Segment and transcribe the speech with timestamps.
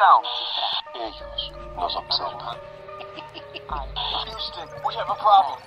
[0.00, 0.24] Going down.
[0.94, 2.58] Ellos nos observan.
[4.24, 5.58] Houston, we have a problem.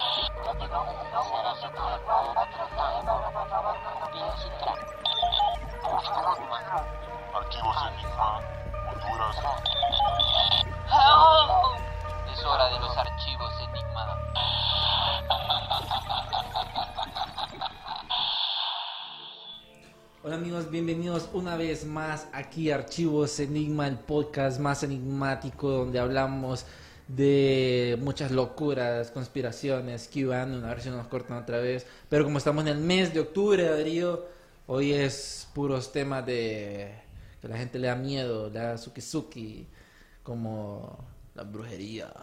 [7.34, 8.42] Archivos Enigma,
[8.90, 9.38] Honduras.
[12.32, 13.53] Es hora de los archivos
[20.26, 26.00] Hola amigos, bienvenidos una vez más aquí a Archivos Enigma, el podcast más enigmático donde
[26.00, 26.66] hablamos
[27.10, 31.86] de muchas locuras, conspiraciones, QAnon, a ver si nos cortan otra vez.
[32.08, 34.26] Pero como estamos en el mes de octubre, Darío,
[34.68, 36.90] hoy es puros temas de
[37.42, 39.68] que la gente le da miedo, le da suki
[40.24, 41.00] como
[41.36, 42.14] la brujería.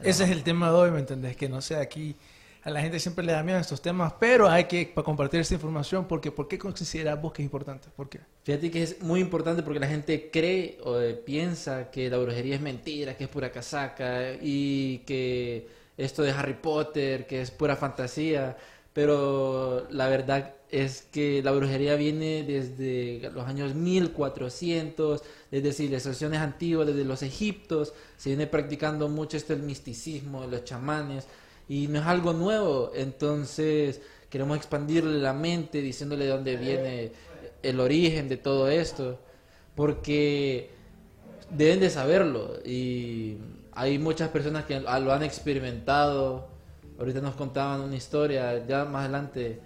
[0.00, 1.36] Ese es el tema de hoy, ¿me entendés?
[1.36, 2.16] Que no sé, aquí
[2.62, 5.54] a la gente siempre le da miedo estos temas, pero hay que pa- compartir esta
[5.54, 7.88] información porque ¿por qué consideras que es importante?
[7.96, 8.20] ¿Por qué?
[8.44, 12.54] Fíjate que es muy importante porque la gente cree o eh, piensa que la brujería
[12.54, 17.76] es mentira, que es pura casaca y que esto de Harry Potter, que es pura
[17.76, 18.56] fantasía,
[18.94, 26.86] pero la verdad es que la brujería viene desde los años 1400, desde civilizaciones antiguas,
[26.86, 31.26] desde los egiptos, se viene practicando mucho esto el misticismo, los chamanes,
[31.68, 37.12] y no es algo nuevo, entonces queremos expandirle la mente diciéndole de dónde viene
[37.62, 39.18] el origen de todo esto,
[39.74, 40.70] porque
[41.50, 43.36] deben de saberlo y
[43.72, 46.48] hay muchas personas que lo han experimentado.
[46.98, 49.60] Ahorita nos contaban una historia, ya más adelante,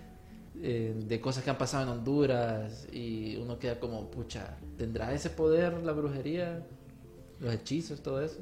[0.60, 5.30] eh, de cosas que han pasado en Honduras y uno queda como, pucha, ¿tendrá ese
[5.30, 6.62] poder la brujería?
[7.40, 8.38] Los hechizos, todo eso.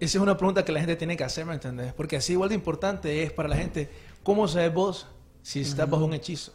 [0.00, 1.92] Esa es una pregunta que la gente tiene que hacer, ¿me entendés?
[1.92, 3.90] Porque así igual de importante es para la gente,
[4.22, 5.06] ¿cómo sabes vos
[5.42, 6.52] si estás bajo un hechizo?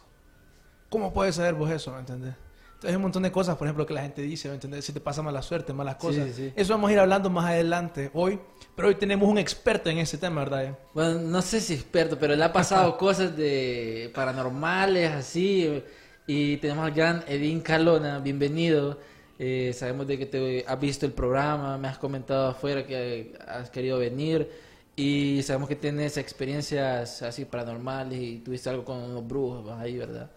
[0.88, 2.34] ¿Cómo puedes saber vos eso, ¿me entendés?
[2.74, 4.84] Entonces hay un montón de cosas, por ejemplo, que la gente dice, ¿me entendés?
[4.84, 6.26] Si te pasa mala suerte, malas cosas.
[6.26, 6.52] sí, sí.
[6.56, 8.40] Eso vamos a ir hablando más adelante hoy,
[8.74, 10.78] pero hoy tenemos un experto en ese tema, ¿verdad?
[10.94, 15.82] Bueno, no sé si experto, pero le ha pasado cosas de paranormales así.
[16.26, 18.98] Y tenemos al gran Edín Calona, bienvenido.
[19.38, 23.70] Eh, sabemos de que te has visto el programa, me has comentado afuera que has
[23.70, 24.48] querido venir.
[24.96, 30.30] Y sabemos que tienes experiencias así paranormales y tuviste algo con unos brujos ahí, ¿verdad?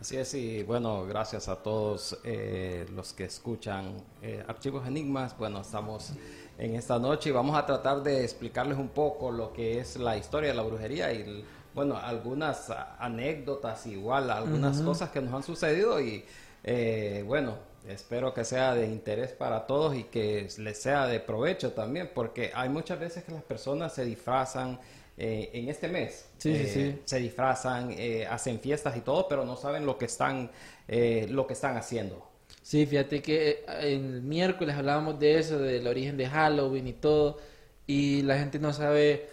[0.00, 5.36] Así es, y bueno, gracias a todos eh, los que escuchan eh, Archivos Enigmas.
[5.36, 6.12] Bueno, estamos
[6.56, 10.16] en esta noche y vamos a tratar de explicarles un poco lo que es la
[10.16, 16.00] historia de la brujería y, bueno, algunas anécdotas, igual, algunas cosas que nos han sucedido
[16.00, 16.24] y,
[16.64, 17.56] eh, bueno,
[17.88, 22.50] espero que sea de interés para todos y que les sea de provecho también, porque
[22.54, 24.80] hay muchas veces que las personas se disfrazan
[25.16, 26.26] eh, en este mes.
[26.38, 26.98] Sí, sí, Eh, sí.
[27.04, 30.50] se disfrazan, eh, hacen fiestas y todo, pero no saben lo que están,
[30.88, 32.26] eh, lo que están haciendo.
[32.62, 37.38] Sí, fíjate que el miércoles hablábamos de eso, del origen de Halloween y todo,
[37.86, 39.28] y la gente no sabe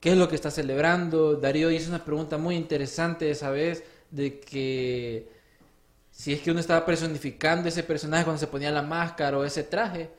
[0.00, 1.36] qué es lo que está celebrando.
[1.36, 5.28] Darío hizo una pregunta muy interesante esa vez de que
[6.16, 9.64] si es que uno estaba personificando ese personaje cuando se ponía la máscara o ese
[9.64, 10.10] traje,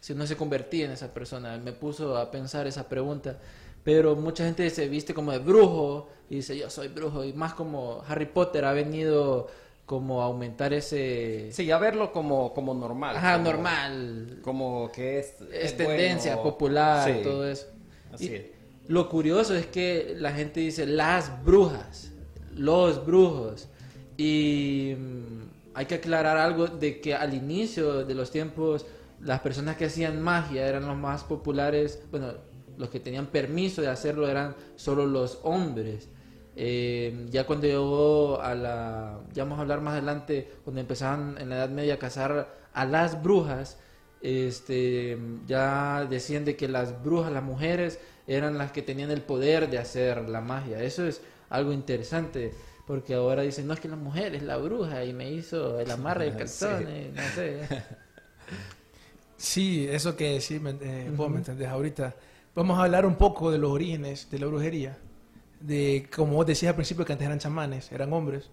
[0.00, 1.56] si uno se convertía en esa persona.
[1.58, 3.38] Me puso a pensar esa pregunta.
[3.84, 7.54] Pero mucha gente se viste como de brujo y dice yo soy brujo y más
[7.54, 9.48] como Harry Potter ha venido
[9.86, 13.16] como a aumentar ese Sí, ya verlo como, como normal.
[13.16, 14.38] Ajá, como- normal.
[14.42, 15.34] Como que es...
[15.52, 16.50] Es, es tendencia bueno.
[16.50, 17.66] popular, Sí, todo eso.
[18.12, 18.42] Así Y es.
[18.88, 22.10] Lo curioso es que la gente dice las brujas,
[22.54, 23.68] los brujos.
[24.16, 28.86] Y mm, hay que aclarar algo de que al inicio de los tiempos
[29.20, 32.32] las personas que hacían magia eran los más populares, bueno,
[32.76, 36.08] los que tenían permiso de hacerlo eran solo los hombres.
[36.54, 41.48] Eh, ya cuando llegó a la, ya vamos a hablar más adelante, cuando empezaban en
[41.48, 43.78] la Edad Media a cazar a las brujas,
[44.20, 49.70] este, ya decían de que las brujas, las mujeres, eran las que tenían el poder
[49.70, 50.82] de hacer la magia.
[50.82, 52.52] Eso es algo interesante,
[52.86, 55.90] porque ahora dicen, no es que la mujer es la bruja y me hizo el
[55.90, 57.60] amarre de calzones, no sé.
[59.36, 62.14] Sí, eso que sí, me- eh, vos me entendés ahorita.
[62.54, 64.98] Vamos a hablar un poco de los orígenes de la brujería.
[65.60, 68.50] De, como vos decías al principio, que antes eran chamanes, eran hombres.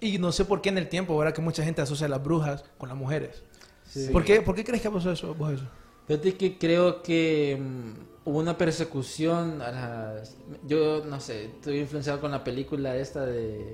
[0.00, 2.22] Y no sé por qué en el tiempo, ahora que mucha gente asocia a las
[2.22, 3.42] brujas con las mujeres.
[3.84, 4.08] Sí.
[4.12, 5.64] ¿Por, qué, ¿Por qué crees que pasó eso, vos eso?
[6.06, 10.36] Fíjate que creo que mm, hubo una persecución a las...
[10.66, 13.70] Yo, no sé, estoy influenciado con la película esta de...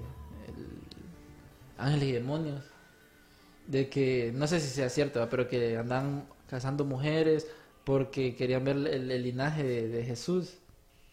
[0.48, 0.82] el-
[1.78, 2.64] Ángeles y Demonios.
[3.66, 5.28] De que, no sé si sea cierto, ¿va?
[5.28, 7.46] pero que andan cazando mujeres
[7.84, 10.54] porque querían ver el, el linaje de, de Jesús.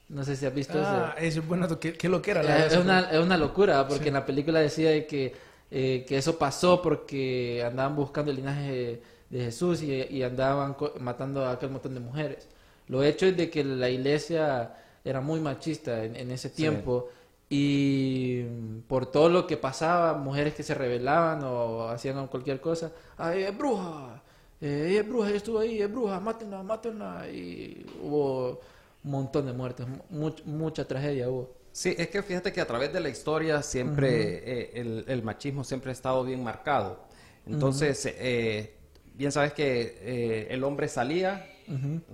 [0.10, 2.42] No sé si has visto Ah, ese- eso, bueno, ¿qué, qué lo que era?
[2.64, 4.08] Eh, Es una, es una locura, porque Sí.
[4.08, 5.34] en la película decía de que,
[5.70, 10.76] eh, que eso pasó porque andaban buscando el linaje de, de Jesús y, y andaban
[11.00, 12.48] matando a aquel montón de mujeres.
[12.88, 14.74] Lo hecho es de que la iglesia
[15.04, 17.10] era muy machista en, en ese tiempo
[17.50, 22.92] y mm, por todo lo que pasaba, mujeres que se rebelaban o hacían cualquier cosa,
[23.18, 24.22] ¡ay, es bruja!
[24.62, 27.28] Eh, es bruja, estuvo ahí, es bruja, mátenla, mátenla.
[27.30, 28.60] Y hubo
[29.04, 31.50] un montón de muertes, mu- mucha tragedia hubo.
[31.72, 35.64] Sí, es que fíjate que a través de la historia siempre eh, el, el machismo
[35.64, 37.00] siempre ha estado bien marcado.
[37.46, 38.74] Entonces, eh,
[39.20, 41.46] bien sabes que eh, el hombre salía,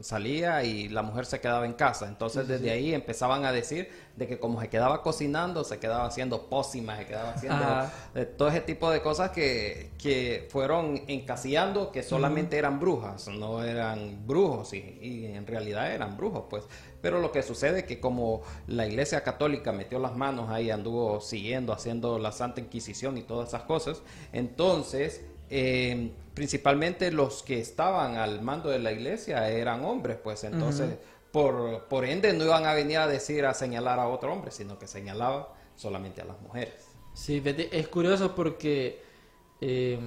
[0.02, 2.08] salía y la mujer se quedaba en casa.
[2.08, 6.50] Entonces, desde ahí empezaban a decir de que como se quedaba cocinando, se quedaba haciendo
[6.50, 7.66] pócimas, se quedaba haciendo
[8.38, 14.26] todo ese tipo de cosas que, que fueron encasillando que solamente eran brujas, no eran
[14.26, 16.66] brujos y, y en realidad eran brujos, pues.
[17.02, 21.22] Pero lo que sucede es que como la Iglesia Católica metió las manos ahí, anduvo
[21.22, 24.02] siguiendo, haciendo la Santa Inquisición y todas esas cosas,
[24.34, 25.22] entonces
[25.58, 30.98] eh, principalmente los que estaban al mando de la Iglesia eran hombres, pues entonces
[31.32, 34.78] por, por ende no iban a venir a decir, a señalar a otro hombre, sino
[34.78, 36.74] que señalaba solamente a las mujeres.
[37.14, 37.42] Sí,
[37.72, 39.02] es curioso porque,
[39.62, 39.98] eh,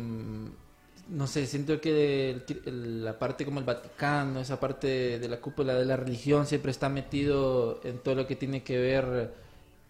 [1.08, 5.40] no sé, siento que el- el- la parte como el Vaticano, esa parte de la
[5.40, 9.32] cúpula de la religión siempre está metido en todo lo que tiene que ver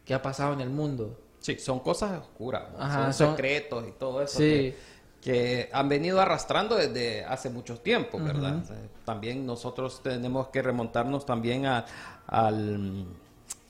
[0.05, 1.19] qué ha pasado en el mundo.
[1.41, 2.81] Sí, son cosas oscuras, ¿no?
[2.83, 4.45] Ajá, son, son- secretos y todo eso Sí.
[4.45, 4.75] que,
[5.21, 8.63] que han venido arrastrando desde hace mucho tiempo, ¿verdad?
[9.05, 11.85] También nosotros tenemos que remontarnos también a,
[12.27, 13.05] al-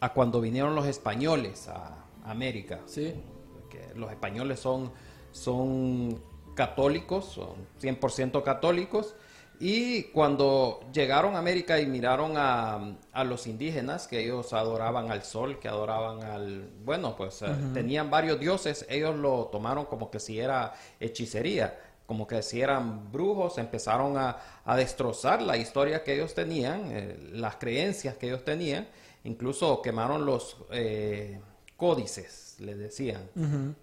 [0.01, 2.81] a cuando vinieron los españoles a América.
[2.87, 3.15] Sí.
[3.55, 4.93] Porque los españoles son,
[5.33, 6.21] son
[6.55, 9.15] católicos, son 100% católicos.
[9.61, 15.25] Y cuando llegaron a América y miraron a, a los indígenas, que ellos adoraban al
[15.25, 16.71] sol, que adoraban al...
[16.85, 22.27] Bueno, pues eh, tenían varios dioses, ellos lo tomaron como que si era hechicería, como
[22.27, 27.57] que si eran brujos, empezaron a, a destrozar la historia que ellos tenían, eh, las
[27.57, 28.87] creencias que ellos tenían,
[29.25, 31.41] incluso quemaron los eh,
[31.77, 33.29] códices, les decían,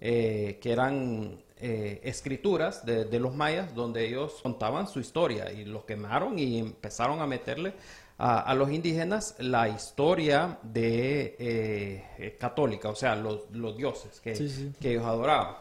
[0.00, 5.64] eh, que eran eh, escrituras de, de los mayas donde ellos contaban su historia y
[5.64, 7.72] los quemaron y empezaron a meterle
[8.18, 14.20] a, a los indígenas la historia de eh, eh, católica, o sea, los, los dioses
[14.20, 14.72] que, Sí, sí.
[14.80, 15.56] que ellos adoraban.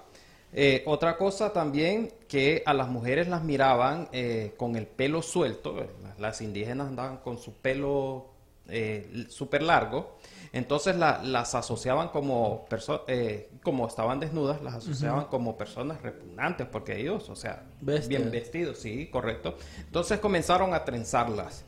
[0.54, 4.10] Eh, otra cosa también que a las mujeres las miraban
[4.56, 5.86] con el pelo suelto,
[6.18, 8.28] las- indígenas andaban con su pelo
[9.28, 10.18] súper largo,
[10.56, 16.66] entonces la- las asociaban como perso- eh, como estaban desnudas, las asociaban como personas repugnantes,
[16.68, 18.08] porque ellos, o sea, Bestias.
[18.08, 19.58] bien vestidos, sí, correcto.
[19.80, 21.66] Entonces comenzaron a trenzarlas,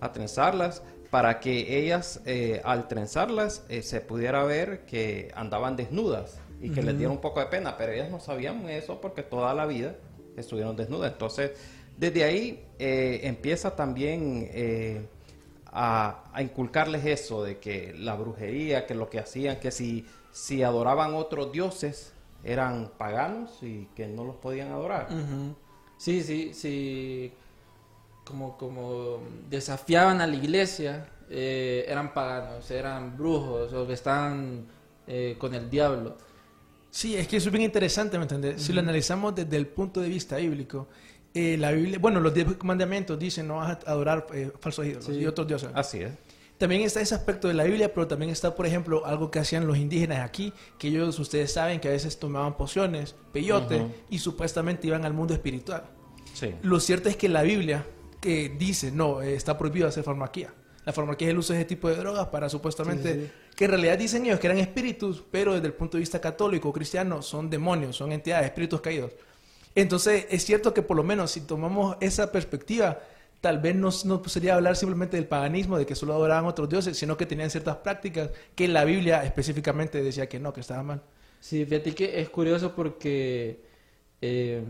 [0.00, 6.38] a trenzarlas para que ellas, eh, al trenzarlas, eh, se pudiera ver que andaban desnudas
[6.62, 9.52] y que les diera un poco de pena, pero ellas no sabían eso porque toda
[9.54, 9.94] la vida
[10.36, 11.12] estuvieron desnudas.
[11.12, 11.52] Entonces,
[11.98, 14.48] desde ahí empieza también
[15.72, 20.62] a, a inculcarles eso de que la brujería, que lo que hacían, que si, si
[20.62, 22.12] adoraban otros dioses
[22.42, 25.08] eran paganos y que no los podían adorar.
[25.96, 27.32] Sí, sí, sí.
[28.24, 34.66] Como, como desafiaban a la iglesia, eh, eran paganos, eran brujos o que estaban
[35.06, 36.16] eh, con el diablo.
[36.90, 38.62] Sí, es que eso es bien interesante, ¿me entiendes?
[38.62, 40.88] Si lo analizamos desde el punto de vista bíblico,
[41.34, 45.06] eh, la Biblia, bueno, los diez mandamientos dicen no vas a adorar eh, falsos ídolos
[45.06, 45.12] Sí.
[45.12, 45.70] y otros dioses.
[45.74, 46.12] Así es.
[46.58, 49.66] También está ese aspecto de la Biblia, pero también está, por ejemplo, algo que hacían
[49.66, 54.86] los indígenas aquí, que ellos, ustedes saben, que a veces tomaban pociones, peyote, y supuestamente
[54.86, 55.84] iban al mundo espiritual.
[56.34, 56.54] Sí.
[56.62, 57.86] Lo cierto es que la Biblia
[58.20, 60.52] que dice, no, eh, está prohibido hacer farmaquía.
[60.84, 63.64] La farmaquía es el uso de ese tipo de drogas para supuestamente, Sí, sí, que
[63.64, 67.22] en realidad dicen ellos que eran espíritus, pero desde el punto de vista católico cristiano
[67.22, 69.12] son demonios, son entidades, espíritus caídos.
[69.74, 73.00] Entonces es cierto que por lo menos si tomamos esa perspectiva,
[73.40, 76.96] tal vez no, no sería hablar simplemente del paganismo, de que solo adoraban otros dioses,
[76.98, 81.02] sino que tenían ciertas prácticas que la Biblia específicamente decía que no, que estaba mal.
[81.40, 83.62] Sí, fíjate que es curioso porque
[84.20, 84.62] eh,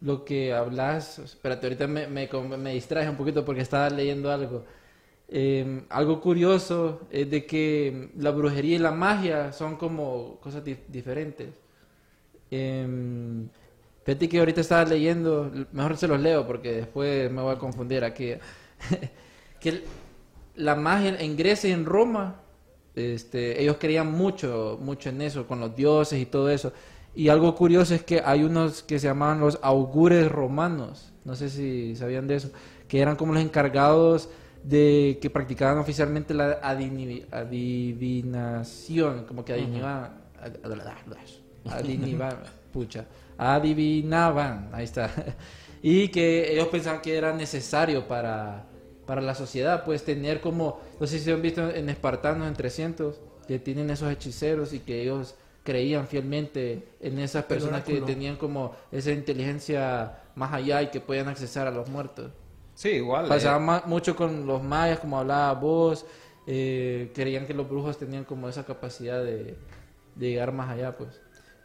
[0.00, 4.64] lo que hablas, espérate, ahorita me, me, distraje un poquito porque estaba leyendo algo.
[5.28, 10.78] Eh, algo curioso es de que la brujería y la magia son como cosas di-
[10.88, 11.48] diferentes.
[12.50, 13.48] em,
[14.04, 18.04] fíjate que ahorita estaba leyendo, mejor se los leo porque después me voy a confundir
[18.04, 18.34] aquí.
[19.60, 19.82] que
[20.56, 22.36] la magia en Grecia y en Roma,
[22.94, 26.72] este, ellos creían mucho, mucho en eso, con los dioses y todo eso.
[27.14, 31.48] Y algo curioso es que hay unos que se llamaban los augures romanos, no sé
[31.48, 32.50] si sabían de eso,
[32.88, 34.28] que eran como los encargados
[34.64, 40.12] de que practicaban oficialmente la adivinación, como que adivinaban,
[41.70, 42.38] adivinaban,
[42.72, 43.04] pucha,
[43.38, 45.10] adivinaban, ahí está,
[45.82, 48.66] y que ellos pensaban que era necesario para,
[49.06, 53.20] para la sociedad, pues tener como, no sé si han visto en Espartanos en 300,
[53.46, 58.74] que tienen esos hechiceros y que ellos creían fielmente en esas personas que tenían como
[58.92, 62.32] esa inteligencia más allá y que podían accesar a los muertos.
[62.74, 63.28] Sí, igual.
[63.28, 66.06] Pasaba eh, mucho con los mayas, como hablaba vos,
[66.46, 69.56] eh, creían que los brujos tenían como esa capacidad de,
[70.14, 71.20] de llegar más allá, pues.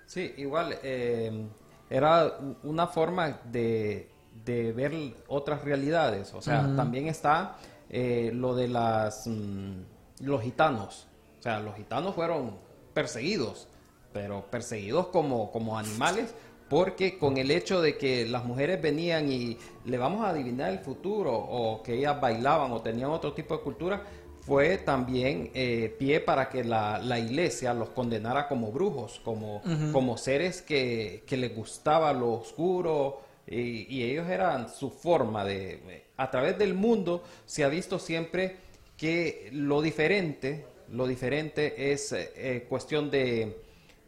[0.06, 0.78] Sí, igual.
[0.84, 1.48] eh,
[1.90, 4.10] era una forma de,
[4.46, 4.94] de ver
[5.28, 6.34] otras realidades.
[6.34, 7.58] O sea, también está
[7.90, 9.82] eh, lo de las mm,
[10.22, 11.08] los gitanos.
[11.40, 12.58] O sea, los gitanos fueron
[12.94, 13.68] perseguidos,
[14.14, 16.34] pero perseguidos como, como animales,
[16.70, 20.80] porque con el hecho de que las mujeres venían y le vamos a adivinar el
[20.80, 24.04] futuro, o que ellas bailaban o tenían otro tipo de cultura,
[24.50, 29.62] fue también eh, pie para que la, la iglesia los condenara como brujos, como,
[29.94, 36.04] como seres que, que les gustaba lo oscuro, y, y ellos eran su forma de...
[36.18, 38.58] A través del mundo se ha visto siempre
[38.98, 43.56] que lo diferente, lo diferente es eh, eh, cuestión de,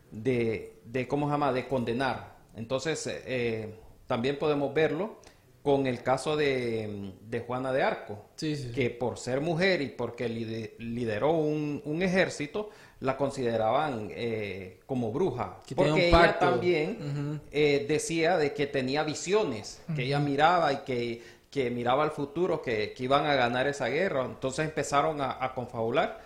[0.10, 2.36] de, de, ¿cómo se llama?, de condenar.
[2.56, 3.76] Entonces, eh,
[4.08, 5.21] también podemos verlo
[5.64, 8.72] con el caso de, de Juana de Arco, Sí, sí, sí.
[8.72, 15.12] que por ser mujer y porque lide- lideró un, un ejército, la consideraban eh, como
[15.12, 15.60] bruja.
[15.66, 21.22] Que porque ella también eh, decía de que tenía visiones, que ella miraba y que,
[21.52, 24.26] que miraba al futuro, que, que iban a ganar esa guerra.
[24.26, 26.22] Entonces empezaron a, a confabular.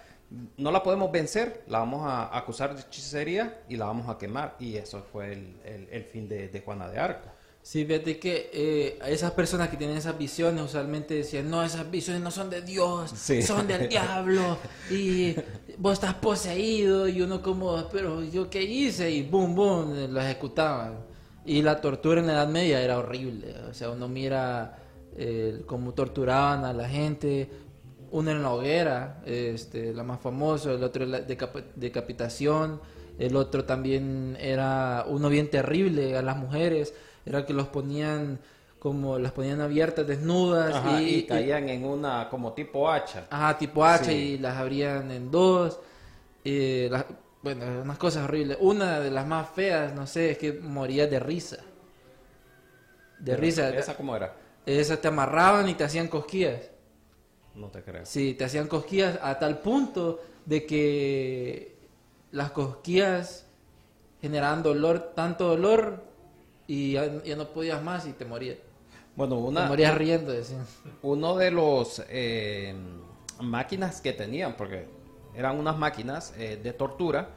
[0.58, 4.56] No la podemos vencer, la vamos a acusar de hechicería y la vamos a quemar.
[4.60, 7.30] Y eso fue el, el- el fin de, de Juana de Arco.
[7.66, 12.22] Sí, fíjate que eh, esas personas que tienen esas visiones usualmente decían, no, esas visiones
[12.22, 13.42] no son de Dios, Sí.
[13.42, 14.60] son del diablo,
[14.92, 15.34] y
[15.80, 21.00] vos estás poseído, y uno como, pero yo qué hice, y boom, boom, lo ejecutaban.
[21.44, 24.78] Y la tortura en la Edad Media era horrible, o sea, uno mira
[25.18, 27.50] eh, cómo torturaban a la gente,
[28.12, 32.80] uno en la hoguera, este, la más famosa, el otro la decap- decapitación,
[33.18, 36.94] el otro también era uno bien terrible a las mujeres,
[37.26, 38.40] era que los ponían
[38.80, 43.26] como las ponían abiertas, desnudas Ajá, y, y caían en una como tipo hacha.
[43.32, 44.12] ajá, tipo H Sí.
[44.12, 45.80] y las abrían en dos.
[46.44, 47.06] eh, las-
[47.42, 48.58] bueno, unas cosas horribles.
[48.62, 51.58] Una de las más feas, no sé, es que moría de risa.
[53.20, 53.70] De Pero risa.
[53.70, 54.34] ¿Esa cómo era?
[54.66, 56.70] Esa te amarraban y te hacían cosquillas.
[57.56, 58.06] No te creo.
[58.06, 61.76] Sí, te hacían cosquillas a tal punto de que
[62.32, 63.46] las cosquillas
[64.22, 66.04] generaban dolor, tanto dolor,
[66.68, 68.58] y ya, ya no podías más y te morías.
[69.16, 70.66] Bueno, Te una, morías riendo, decían.
[71.02, 72.76] uno de los eh,
[73.40, 74.88] máquinas que tenían, porque
[75.36, 77.30] eran unas máquinas eh, de tortura,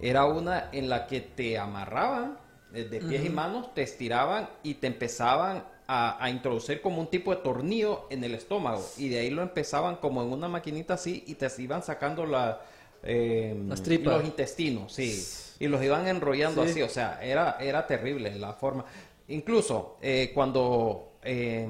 [0.00, 2.38] era una en la que te amarraban
[2.74, 7.08] eh, de pies y manos, te estiraban y te empezaban a, a introducir como un
[7.08, 10.94] tipo de tornillo en el estómago y de ahí lo empezaban como en una maquinita
[10.94, 12.60] así y te iban sacando la,
[13.02, 14.14] eh, Las tripas.
[14.16, 15.10] los intestinos, sí,
[15.58, 16.70] y los iban enrollando Sí.
[16.70, 18.84] así, o sea, era, era terrible la forma.
[19.28, 21.68] Incluso eh, cuando eh,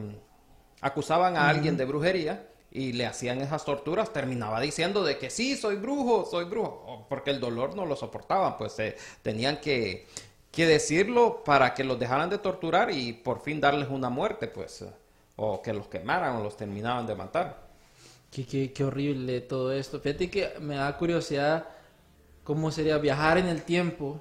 [0.80, 5.56] acusaban a alguien de brujería y le hacían esas torturas, terminaba diciendo de que sí,
[5.56, 10.06] soy brujo, soy brujo, porque el dolor no lo soportaban, pues eh, tenían que,
[10.50, 14.84] que decirlo para que los dejaran de torturar y por fin darles una muerte, pues,
[15.36, 17.62] o que los quemaran o los terminaban de matar.
[18.30, 20.00] Qué, qué, qué horrible todo esto.
[20.00, 21.68] Fíjate que me da curiosidad
[22.44, 24.20] cómo sería viajar en el tiempo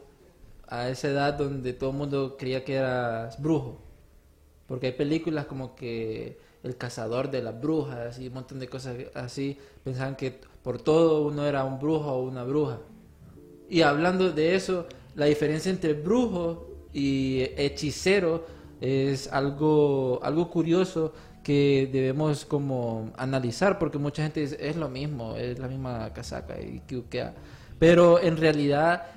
[0.67, 3.79] a esa edad donde todo el mundo creía que eras brujo.
[4.67, 8.95] Porque hay películas como que El cazador de las brujas y un montón de cosas
[9.13, 9.57] así.
[9.83, 12.79] Pensaban que por todo uno era un brujo o una bruja.
[13.69, 18.45] Y hablando de eso, la diferencia entre brujo y hechicero
[18.79, 21.13] es algo, algo curioso
[21.43, 26.59] que debemos como analizar porque mucha gente dice es lo mismo, es la misma casaca
[26.59, 26.97] y que
[27.83, 29.07] Pero en realidad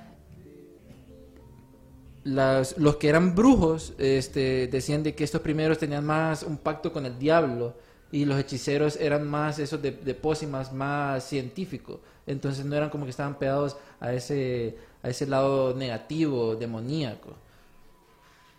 [2.25, 7.05] los que eran brujos este, decían de que estos primeros tenían más un pacto con
[7.05, 7.75] el diablo
[8.11, 13.11] y los hechiceros eran más esos de, pócimas más científicos entonces no eran como que
[13.11, 17.37] estaban pegados a ese a ese lado negativo, demoníaco.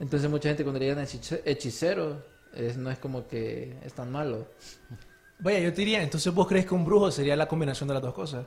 [0.00, 2.24] Entonces mucha gente cuando le digan hechice- hechicero,
[2.78, 4.46] no es como que es tan malo.
[5.40, 8.02] Vaya, yo te diría, entonces vos crees que un brujo sería la combinación de las
[8.02, 8.46] dos cosas.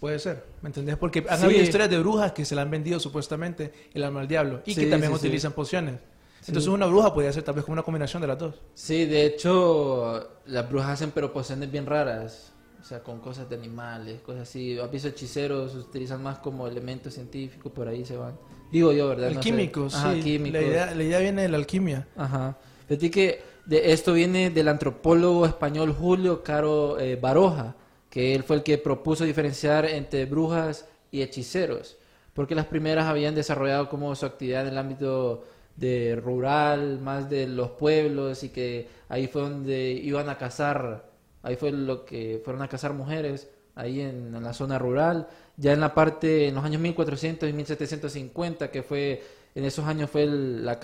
[0.00, 0.96] Puede ser, ¿me entendés?
[0.96, 1.44] Porque han Sí.
[1.44, 4.74] habido historias de brujas que se le han vendido supuestamente el alma al diablo y
[4.74, 6.00] que también sí, utilizan pociones.
[6.46, 8.54] Entonces una bruja podría ser tal vez como una combinación de las dos.
[8.74, 12.46] Sí, de hecho, las brujas hacen pero pociones bien raras.
[12.80, 14.78] O sea, con cosas de animales, cosas así.
[14.78, 15.74] ¿Has visto hechiceros?
[15.74, 18.38] Utilizan más como elementos científicos, por ahí se van.
[18.72, 19.26] Digo yo, ¿verdad?
[19.26, 19.36] No sé.
[19.38, 20.22] Alquímicos, Ajá, sí.
[20.22, 20.60] químicos.
[20.62, 22.08] La idea, la idea viene de la alquimia.
[22.16, 22.56] Ajá.
[22.88, 27.76] Fíjate que de esto viene del antropólogo español Julio Caro eh, Baroja,
[28.10, 31.96] que él fue el que propuso diferenciar entre brujas y hechiceros,
[32.34, 35.44] porque las primeras habían desarrollado como su actividad en el ámbito
[35.76, 41.08] de rural, más de los pueblos, y que ahí fue donde iban a cazar,
[41.42, 45.80] ahí fue lo que fueron a cazar mujeres, ahí en, la zona rural, ya en
[45.80, 49.22] la parte, en los años 1400 y 1750, que fue,
[49.54, 50.78] en esos años fue la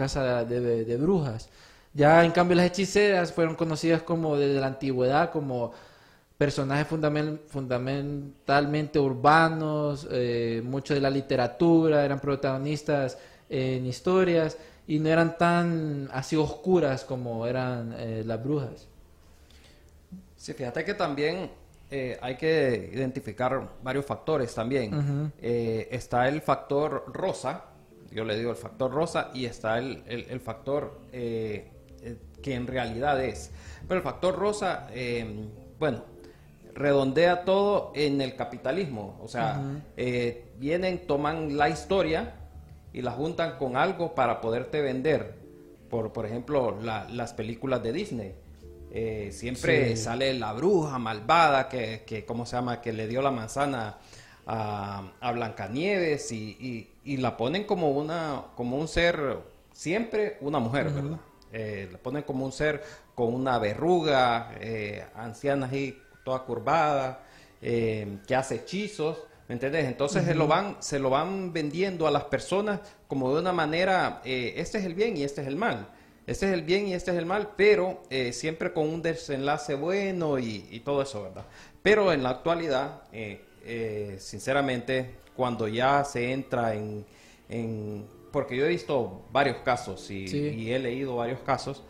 [0.45, 1.49] de- de brujas.
[1.92, 5.73] Ya en cambio las hechiceras fueron conocidas como desde la antigüedad como
[6.38, 15.09] personajes fundamen- fundamentalmente urbanos, eh, mucho de la literatura, eran protagonistas en historias y no
[15.09, 18.87] eran tan así oscuras como eran eh, las brujas.
[20.37, 21.50] Sí, fíjate que también
[21.90, 25.33] eh, hay que identificar varios factores también.
[25.40, 27.64] Eh, está el factor rosa,
[28.12, 31.00] yo le digo el factor rosa, y está el, el- el factor
[32.43, 33.50] que en realidad es.
[33.88, 34.88] Pero el factor rosa,
[35.78, 36.05] bueno,
[36.76, 39.18] redondea todo en el capitalismo.
[39.23, 39.61] O sea,
[39.97, 42.35] eh, vienen, toman la historia
[42.92, 45.35] y la juntan con algo para poderte vender.
[45.90, 48.35] Por, por ejemplo, la- las películas de Disney.
[48.92, 50.02] Eh, siempre Sí.
[50.04, 52.80] sale la bruja malvada que, que, ¿cómo se llama?
[52.80, 53.97] Que le dio la manzana
[54.47, 59.38] a, a Blancanieves y, y- y la ponen como una, como un ser,
[59.73, 61.18] siempre una mujer, ¿verdad?
[61.52, 62.83] Eh, la ponen como un ser
[63.14, 67.21] con una verruga, eh, anciana así, toda curvada,
[67.62, 69.17] eh, que hace hechizos,
[69.49, 69.84] ¿me entiendes?
[69.86, 74.21] Entonces se, lo van, se lo van vendiendo a las personas como de una manera,
[74.25, 75.89] eh, este es el bien y este es el mal.
[76.26, 79.76] Este es el bien y este es el mal, pero eh, siempre con un desenlace
[79.76, 81.45] bueno y, y todo eso, ¿verdad?
[81.80, 83.02] Pero en la actualidad,
[84.19, 87.06] sinceramente, cuando ya se entra en,
[87.49, 90.39] en- Porque yo he visto varios casos y, Sí.
[90.39, 91.84] y he leído varios casos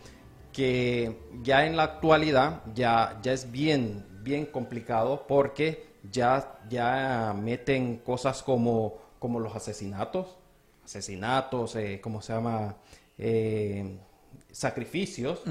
[0.52, 7.98] que ya en la actualidad ya, ya es bien, bien complicado porque ya, ya meten
[7.98, 10.36] cosas como, como los asesinatos,
[10.84, 12.74] asesinatos, eh, ¿cómo se llama?
[13.16, 13.98] Eh,
[14.50, 15.42] sacrificios.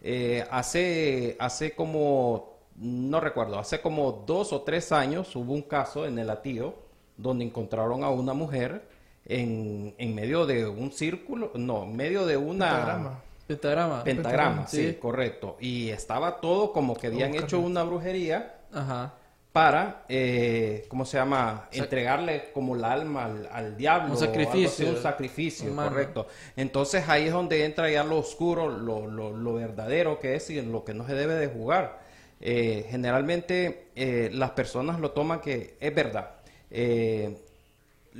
[0.00, 6.06] Eh, hace, hace como, no recuerdo, hace como dos o tres años hubo un caso
[6.06, 6.74] en el Atío
[7.18, 8.88] donde encontraron a una mujer
[9.26, 12.70] en, en medio de un círculo, no, en medio de una...
[12.70, 13.22] Pentagrama.
[13.46, 14.04] Pentagrama.
[14.04, 14.88] Pentagrama, sí.
[14.90, 14.94] sí.
[14.94, 15.56] correcto.
[15.60, 19.12] Y estaba todo como que habían hecho una brujería Ajá.
[19.52, 21.68] para, eh, ¿cómo se llama?
[21.72, 24.06] Entregarle como el alma al, al diablo.
[24.08, 24.88] Un así, sacrificio.
[24.88, 25.90] un sacrificio, Humano.
[25.90, 26.26] correcto.
[26.56, 30.58] Entonces ahí es donde entra ya lo oscuro, lo, lo- lo verdadero que es y
[30.58, 32.00] en lo que no se debe de jugar.
[32.40, 36.30] Eh, generalmente eh, las personas lo toman que es verdad.
[36.70, 37.36] Eh,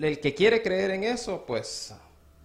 [0.01, 1.95] el que quiere creer en eso, pues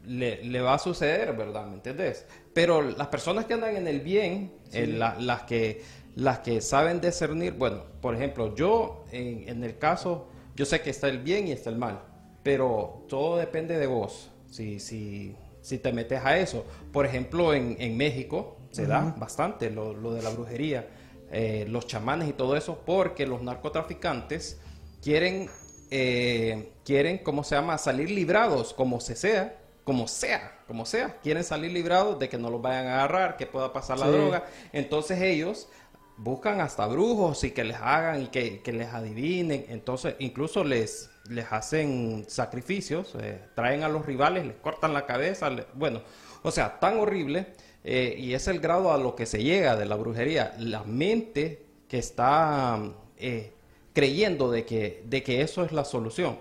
[0.05, 1.65] le, le va a suceder, ¿verdad?
[1.65, 2.25] ¿Me entendés?
[2.57, 5.83] Pero las personas que andan en el bien, eh, la- las, que,
[6.15, 10.89] las que saben discernir, bueno, por ejemplo, yo en, en el caso, yo sé que
[10.89, 12.01] está el bien y está el mal,
[12.41, 16.65] pero todo depende de vos, si, si, si te metes a eso.
[16.91, 20.87] Por ejemplo, en, en México se da bastante lo, lo de la brujería,
[21.31, 24.59] eh, los chamanes y todo eso, porque los narcotraficantes
[25.03, 25.47] quieren
[25.91, 27.77] eh, quieren, ¿cómo se llama?
[27.77, 31.17] Salir librados, como se sea, como sea, como sea.
[31.23, 34.11] Quieren salir librados de que no los vayan a agarrar, que pueda pasar la Sí.
[34.11, 34.45] droga.
[34.73, 35.69] Entonces ellos
[36.17, 39.65] buscan hasta brujos y que les hagan y que, que les adivinen.
[39.69, 45.49] Entonces incluso les, les hacen sacrificios, eh, traen a los rivales, les cortan la cabeza.
[45.73, 46.01] bueno,
[46.43, 47.47] o sea, tan horrible.
[47.89, 50.53] eh, y es el grado a lo que se llega de la brujería.
[50.59, 52.77] La mente que está...
[53.17, 53.53] eh,
[53.93, 56.37] creyendo de que, de que eso es la solución.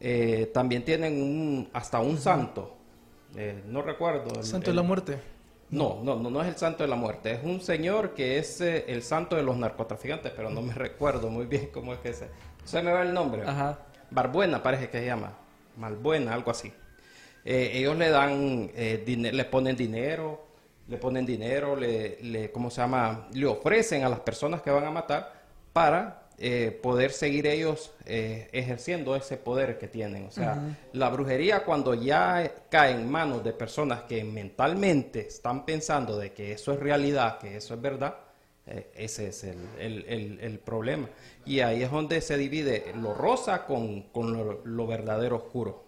[0.00, 2.75] Eh, también tienen un, hasta un santo,
[3.36, 4.34] eh, no recuerdo.
[4.38, 5.18] el- Santo de la muerte.
[5.70, 8.60] No, no, no, no es el santo de la muerte, es un señor que es
[8.60, 12.12] eh, el santo de los narcotraficantes, pero no me recuerdo muy bien cómo es que
[12.12, 12.28] se...
[12.64, 13.42] Se me va el nombre.
[13.44, 13.78] Ajá.
[14.10, 15.32] Barbuena parece que se llama,
[15.76, 16.72] Malbuena, algo así.
[17.44, 20.46] Eh, ellos le dan, le ponen dinero,
[20.88, 23.26] le ponen dinero, le, le, ¿cómo se llama?
[23.32, 25.32] Le ofrecen a las personas que van a matar
[25.72, 30.26] para eh, poder seguir ellos eh, ejerciendo ese poder que tienen.
[30.26, 36.18] O sea, la brujería cuando ya cae en manos de personas que mentalmente están pensando
[36.18, 38.16] de que eso es realidad, que eso es verdad,
[38.66, 41.08] eh, ese es el, el- el- el problema.
[41.44, 45.85] Y ahí es donde se divide lo rosa con, con lo, lo verdadero oscuro.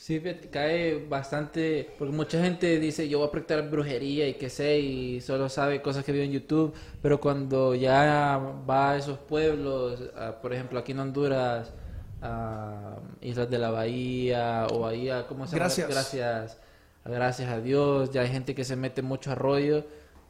[0.00, 0.18] Sí,
[0.50, 5.20] cae bastante, porque mucha gente dice yo voy a practicar brujería y qué sé, y
[5.20, 10.40] solo sabe cosas que vio en YouTube, pero cuando ya va a esos pueblos, a,
[10.40, 11.74] por ejemplo aquí en Honduras,
[12.22, 15.66] a Islas de la Bahía, o ahí a, ¿cómo se llama?
[15.66, 15.88] Gracias.
[15.90, 16.58] Gracias,
[17.04, 19.84] gracias a Dios, ya hay gente que se mete mucho a rollo,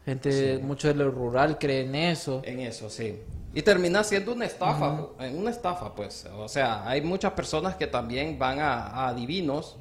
[0.05, 2.43] gente, mucho de lo rural cree en eso.
[2.45, 3.21] En eso, sí.
[3.53, 6.27] Y termina siendo una estafa, en una estafa, pues.
[6.37, 9.77] O sea, hay muchas personas que también van a, a adivinos,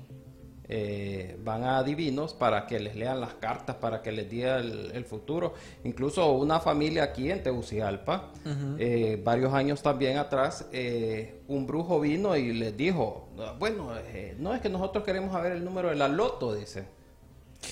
[0.67, 4.91] eh, van a adivinos para que les lean las cartas, para que les diga el,
[4.93, 5.53] el futuro.
[5.83, 8.31] Incluso una familia aquí en Tegucigalpa,
[8.79, 13.29] eh, varios años también atrás, eh, un brujo vino y les dijo,
[13.59, 13.91] bueno,
[14.37, 16.85] no es que nosotros queremos saber el número de la loto, dice.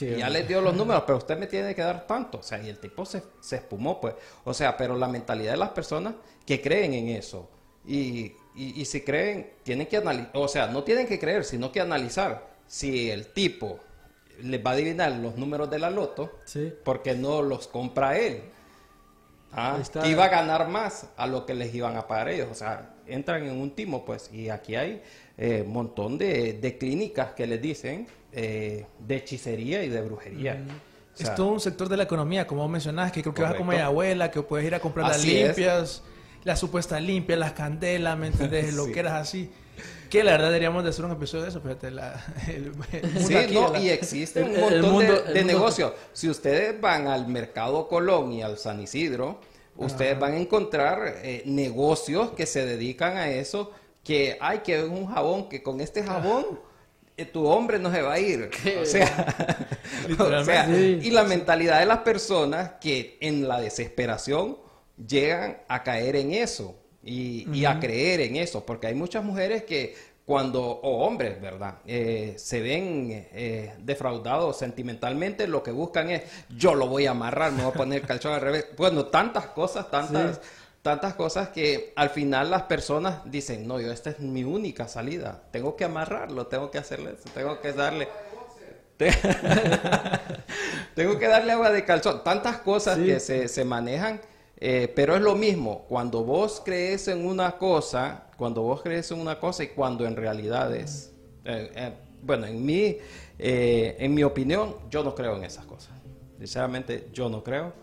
[0.02, 2.40] Y ya les dio los números, pero usted me tiene que dar tanto.
[2.40, 4.16] O sea, y el tipo se, se espumó, pues.
[4.44, 6.14] O sea, pero la mentalidad de las personas
[6.46, 7.50] que creen en eso.
[7.86, 10.32] Y, y, y si creen, tienen que analizar.
[10.34, 13.80] O sea, no tienen que creer, sino que analizar si el tipo
[14.42, 16.72] les va a adivinar los números de la loto, Sí.
[16.84, 18.44] porque no los compra él.
[19.54, 22.50] Ah, que iba a ganar más a lo que les iban a pagar ellos.
[22.52, 24.30] O sea, entran en un timo, pues.
[24.34, 25.02] Y aquí hay
[25.66, 30.64] un montón de, de clínicas que les dicen eh, de hechicería y de brujería.
[31.14, 33.54] O sea, es todo un sector de la economía, como mencionás, que creo que vas
[33.54, 35.26] a comer abuela, que puedes ir a comprar las es.
[35.26, 36.04] limpias,
[36.44, 38.74] las supuestas limpias, las candelas, ¿me entendés?
[38.76, 39.50] Lo que eras así.
[40.10, 43.28] Que la verdad deberíamos de hacer un episodio de eso, fíjate, la, el, el mundo
[43.28, 45.94] Sí, aquí, no, la- y existe un el montón de- mundo- negocios.
[46.14, 49.40] Si ustedes van al Mercado Colón y al San Isidro,
[49.76, 53.72] ustedes van a encontrar eh, negocios que se dedican a eso,
[54.08, 56.46] que hay que ver un jabón, que con este jabón
[57.18, 58.50] eh, tu hombre no se va a ir.
[58.82, 59.68] O sea,
[60.06, 60.46] o Literalmente.
[60.54, 61.00] sea, Sí.
[61.04, 64.58] y la mentalidad de las personas que en la desesperación
[65.06, 69.64] llegan a caer en eso y, y a creer en eso, porque hay muchas mujeres
[69.64, 71.76] que cuando, o hombres, ¿verdad?
[71.86, 77.54] Eh, se ven eh, defraudados sentimentalmente, lo que buscan es, yo lo voy a amarrar,
[77.54, 78.66] me voy a poner el calzón al revés.
[78.78, 80.42] Bueno, tantas cosas, tantas,
[80.88, 85.44] tantas cosas que al final las personas dicen, no, yo esta es mi única salida,
[85.52, 88.08] tengo que amarrarlo, tengo que hacerle eso, tengo que darle...
[88.96, 89.12] Te-
[90.96, 92.24] Tengo que darle agua de calzón.
[92.24, 94.20] Tantas cosas que se, se manejan,
[94.60, 95.86] eh, pero es lo mismo.
[95.88, 100.16] Cuando vos crees en una cosa, cuando vos crees en una cosa y cuando en
[100.16, 101.12] realidad es.
[101.46, 101.92] eh, eh,
[102.24, 102.98] bueno, en mi,
[103.38, 105.92] en mi opinión, yo no creo en esas cosas.
[106.40, 107.74] Sinceramente, yo no creo.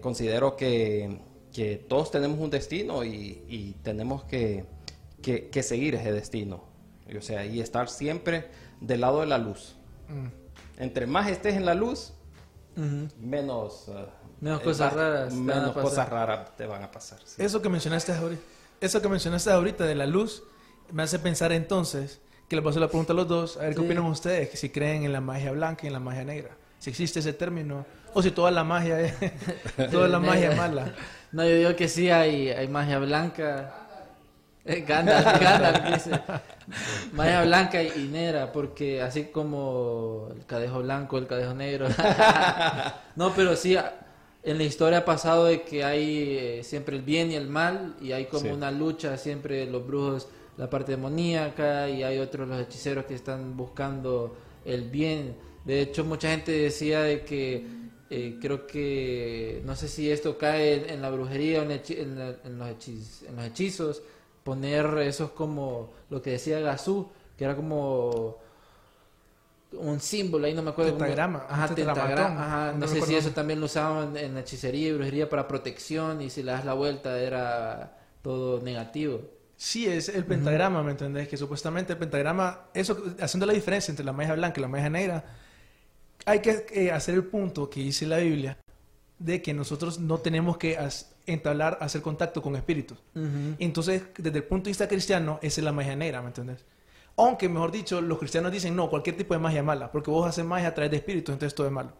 [0.00, 1.20] Considero que,
[1.52, 4.64] que todos tenemos un destino y, y tenemos que,
[5.22, 6.64] que- que seguir ese destino.
[7.08, 8.46] Y, O sea, y estar siempre
[8.80, 9.76] del lado de la luz.
[10.78, 12.12] Entre más estés en la luz,
[13.20, 14.06] menos, eh,
[14.40, 15.82] Menos cosas raras te van a menos pasar.
[15.82, 17.18] cosas raras te van a pasar.
[17.24, 17.42] sí.
[17.42, 18.42] Eso que mencionaste ahorita,
[18.80, 20.42] eso que mencionaste ahorita de la luz,
[20.90, 23.60] me hace pensar entonces que les voy a hacer la pregunta a los dos, a
[23.60, 23.86] ver qué Sí.
[23.86, 27.20] opinan ustedes, si creen en la magia blanca y en la magia negra, si existe
[27.20, 29.14] ese término, o si toda la magia es,
[29.92, 30.92] toda la magia es mala.
[31.32, 33.74] No, yo digo que sí hay, hay magia blanca.
[34.64, 36.20] Eh, Gandalf, Gandalf dice.
[37.12, 41.88] Magia blanca y, y negra, porque así como el cadejo blanco, el cadejo negro.
[43.16, 43.76] no, pero sí,
[44.42, 47.94] en la historia ha pasado de que hay eh, siempre el bien y el mal,
[48.00, 48.48] y hay como Sí.
[48.50, 53.56] una lucha, siempre los brujos, la parte demoníaca, y hay otros, los hechiceros que están
[53.56, 55.34] buscando el bien.
[55.64, 57.66] De hecho, mucha gente decía de que
[58.14, 61.68] eh, creo que no sé si esto cae en, en la brujería o en,
[62.18, 64.02] la- en los hechizos, en los hechizos
[64.44, 68.36] poner esos como lo que decía Gazú que era como
[69.72, 73.14] un símbolo ahí no me acuerdo cómo- Pentagrama, ajá, tetramatón, ajá, no no sé si
[73.14, 73.34] eso cómo.
[73.36, 77.18] también lo usaban en hechicería y brujería para protección y si le das la vuelta
[77.18, 79.22] era todo negativo
[79.56, 81.28] Sí, es el pentagrama, ¿me entendés?
[81.28, 84.90] Que supuestamente el pentagrama, eso, haciendo la diferencia entre la magia blanca y la magia
[84.90, 85.24] negra,
[86.24, 88.58] hay que eh, hacer el punto que dice la Biblia
[89.18, 90.78] de que nosotros no tenemos que
[91.26, 92.98] entablar, hacer contacto con espíritus.
[93.58, 96.64] Entonces, desde el punto de vista cristiano, esa es la magia negra, ¿me entendés?
[97.16, 100.26] Aunque, mejor dicho, los cristianos dicen, no, cualquier tipo de magia es mala, porque vos
[100.26, 101.92] haces magia a través de espíritus, entonces todo es malo.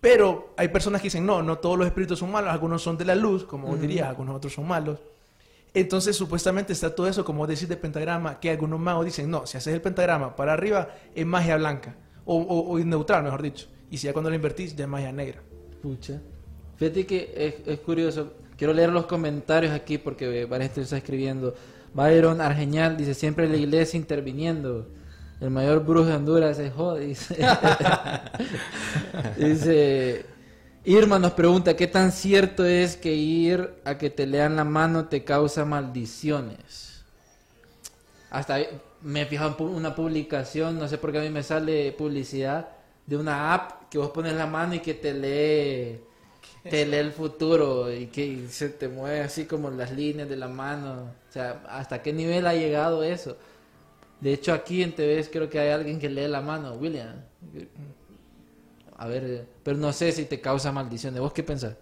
[0.00, 3.04] Pero hay personas que dicen, no, no todos los espíritus son malos, algunos son de
[3.04, 4.98] la luz, como vos dirías, algunos otros son malos.
[5.72, 9.56] Entonces, supuestamente está todo eso, como decís, de pentagrama, que algunos magos dicen, no, si
[9.56, 13.66] haces el pentagrama para arriba, es magia blanca, o, o, neutral, mejor dicho.
[13.90, 15.42] Y si ya cuando lo invertís, ya es magia negra.
[15.82, 16.20] Pucha.
[16.76, 18.32] Fíjate que es, curioso.
[18.56, 21.54] Quiero leer los comentarios aquí porque varias está escribiendo.
[21.94, 24.88] Byron Argeñal dice, siempre la iglesia interviniendo.
[25.40, 27.06] El mayor brujo de Honduras es jode.
[27.06, 27.36] Dice,
[29.36, 30.24] dice,
[30.84, 35.06] Irma nos pregunta, ¿qué tan cierto es que ir a que te lean la mano
[35.06, 37.04] te causa maldiciones?
[38.30, 38.58] Hasta
[39.02, 42.68] me he fijado en una publicación, no sé por qué a mí me sale publicidad
[43.06, 46.00] de una app que vos pones la mano y que te lee,
[46.68, 50.48] te lee el futuro y que se te mueve así como las líneas de la
[50.48, 51.10] mano.
[51.28, 53.36] O sea, ¿hasta qué nivel ha llegado eso?
[54.20, 57.16] De hecho, aquí en TV creo que hay alguien que lee la mano, William.
[58.96, 61.20] A ver, pero no sé si te causa maldiciones.
[61.20, 61.74] ¿Vos qué pensás?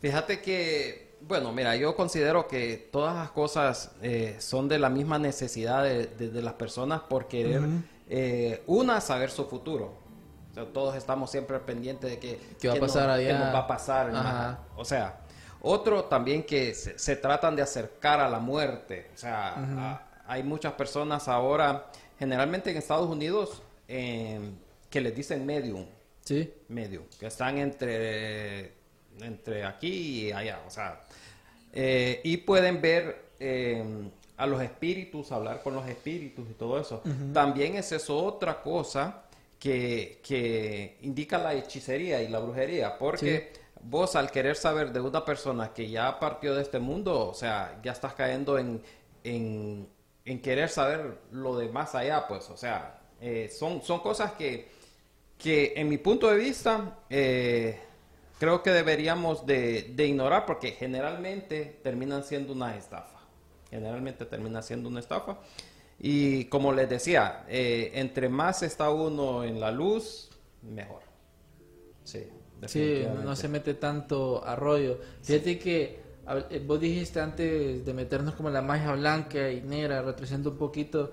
[0.00, 5.18] Fíjate que, bueno, mira, yo considero que todas las cosas eh, son de la misma
[5.18, 7.62] necesidad de, de- de las personas por querer,
[8.08, 9.94] eh, una, saber su futuro.
[10.50, 13.38] O sea, todos estamos siempre pendientes de que, ¿Qué va a nos- pasar qué allá?
[13.38, 14.10] nos va a pasar.
[14.10, 14.22] Ajá.
[14.22, 15.20] más- O sea,
[15.60, 19.10] otro también que se, se tratan de acercar a la muerte.
[19.14, 21.86] O sea, a- hay muchas personas ahora,
[22.18, 24.40] generalmente en Estados Unidos, eh,
[24.90, 25.86] que les dicen medium
[26.22, 26.52] Sí.
[26.68, 28.72] medio, que están entre,
[29.20, 31.00] entre aquí y allá, o sea,
[31.72, 33.84] eh, y pueden ver eh,
[34.36, 37.02] a los espíritus, hablar con los espíritus y todo eso.
[37.32, 39.24] También es eso otra cosa
[39.58, 43.52] que, que indica la hechicería y la brujería, porque
[43.82, 47.78] vos al querer saber de una persona que ya partió de este mundo, o sea,
[47.82, 48.82] ya estás cayendo en,
[49.24, 49.88] en,
[50.24, 54.76] en querer saber lo de más allá, pues, o sea, eh, son, son cosas que
[55.38, 57.78] que en mi punto de vista eh,
[58.38, 63.20] creo que deberíamos de, de ignorar porque generalmente terminan siendo una estafa.
[63.70, 65.38] Generalmente termina siendo una estafa.
[65.98, 70.30] Y como les decía, eh, entre más está uno en la luz,
[70.62, 71.02] mejor.
[72.04, 72.26] Sí,
[72.66, 74.98] Sí, no se mete tanto a rollo.
[75.22, 79.60] Fíjate que a- eh, vos dijiste antes de meternos como en la magia blanca y
[79.62, 81.12] negra, retrocediendo un poquito,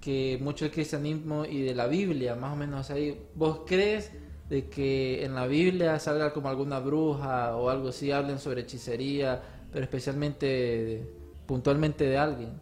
[0.00, 4.10] que mucho del cristianismo y de la Biblia, más o menos ahí, ¿vos crees
[4.52, 9.40] de que en la Biblia salga como alguna bruja o algo así, hablen sobre hechicería,
[9.72, 11.10] pero especialmente,
[11.46, 12.60] puntualmente de alguien?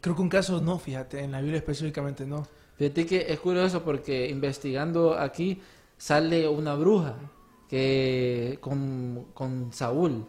[0.00, 2.44] Creo que un caso no, fíjate, en la Biblia específicamente no.
[2.76, 5.62] Fíjate que es curioso porque investigando aquí
[5.96, 7.14] sale una bruja
[7.68, 10.26] que con, con Saúl.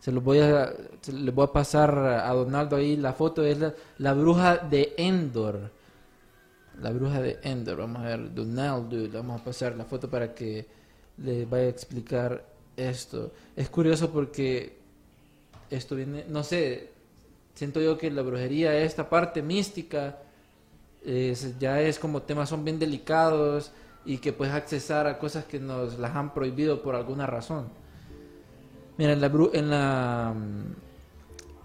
[0.00, 0.74] Se los voy a
[1.12, 5.70] les voy a pasar a Donaldo ahí la foto es la, la bruja de Endor.
[6.82, 10.34] La bruja de Endor, vamos a ver Donaldo, le vamos a pasar la foto para
[10.34, 10.66] que
[11.18, 12.44] le vaya a explicar
[12.76, 13.32] esto.
[13.56, 14.76] Es curioso porque
[15.70, 16.90] esto viene, no sé,
[17.54, 20.18] siento yo que la brujería, esta parte mística,
[21.58, 23.72] ya es como temas son bien delicados
[24.04, 27.68] y que puedes accesar a cosas que nos las han prohibido por alguna razón.
[28.96, 30.74] Mira, en la, en la mm,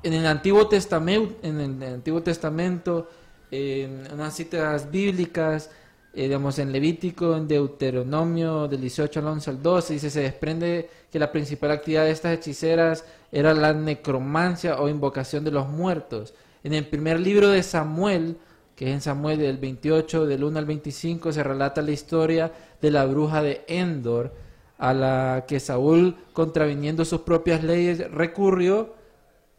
[0.03, 3.09] el Antiguo en el Antiguo Testamento,
[3.51, 5.69] en unas citas bíblicas,
[6.13, 10.89] eh, digamos en Levítico, en Deuteronomio del 18 al 11 al 12, dice, se desprende
[11.11, 16.33] que la principal actividad de estas hechiceras era la necromancia o invocación de los muertos.
[16.63, 18.37] En el primer libro de Samuel,
[18.75, 22.91] que es en Samuel del 28, del 1 al 25, se relata la historia de
[22.91, 24.33] la bruja de Endor,
[24.77, 28.95] a la que Saúl, contraviniendo sus propias leyes, recurrió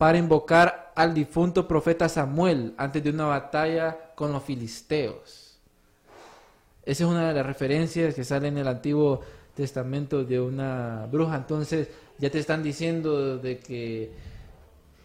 [0.00, 5.58] para invocar al difunto profeta Samuel antes de una batalla con los filisteos.
[6.86, 9.20] Esa es una de las referencias que sale en el Antiguo
[9.54, 11.36] Testamento de una bruja.
[11.36, 14.10] Entonces ya te están diciendo de que,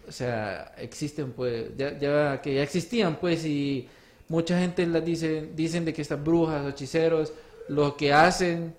[0.07, 3.89] o sea, existen pues, ya, ya- que ya existían pues y
[4.29, 7.33] mucha gente dice, dicen de que estas brujas hechiceros
[7.67, 8.73] lo que hacen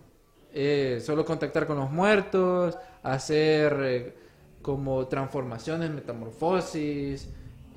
[0.55, 4.26] es solo contactar con los muertos, hacer eh,
[4.67, 7.29] como transformaciones, metamorfosis.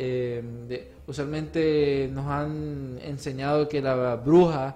[0.01, 4.75] eh, de- usualmente nos han enseñado que la bruja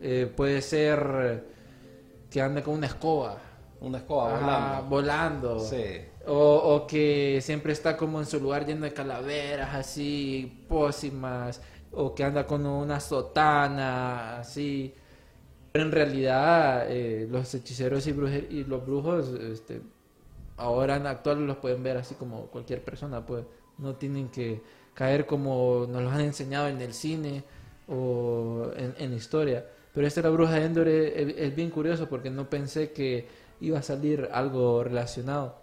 [0.00, 1.42] eh, puede ser
[2.30, 3.38] que ande con una escoba.
[3.80, 4.88] Una escoba Ajá, volando.
[4.90, 5.60] volando.
[5.60, 5.84] Sí.
[6.26, 6.34] O,
[6.74, 11.60] o que siempre está como en su lugar lleno de calaveras, así, pócimas,
[11.92, 14.94] o que anda con una sotana, así.
[15.72, 19.80] Pero en realidad, eh, los hechiceros y, y los brujos, este,
[20.56, 23.44] ahora en actual los pueden ver así como cualquier persona, pues
[23.78, 24.62] no tienen que
[24.94, 27.44] caer como nos los han enseñado en el cine
[27.88, 29.66] o en, historia.
[29.94, 33.28] Pero esta la bruja de Endor es, bien curioso porque no pensé que
[33.60, 35.60] iba a salir algo relacionado.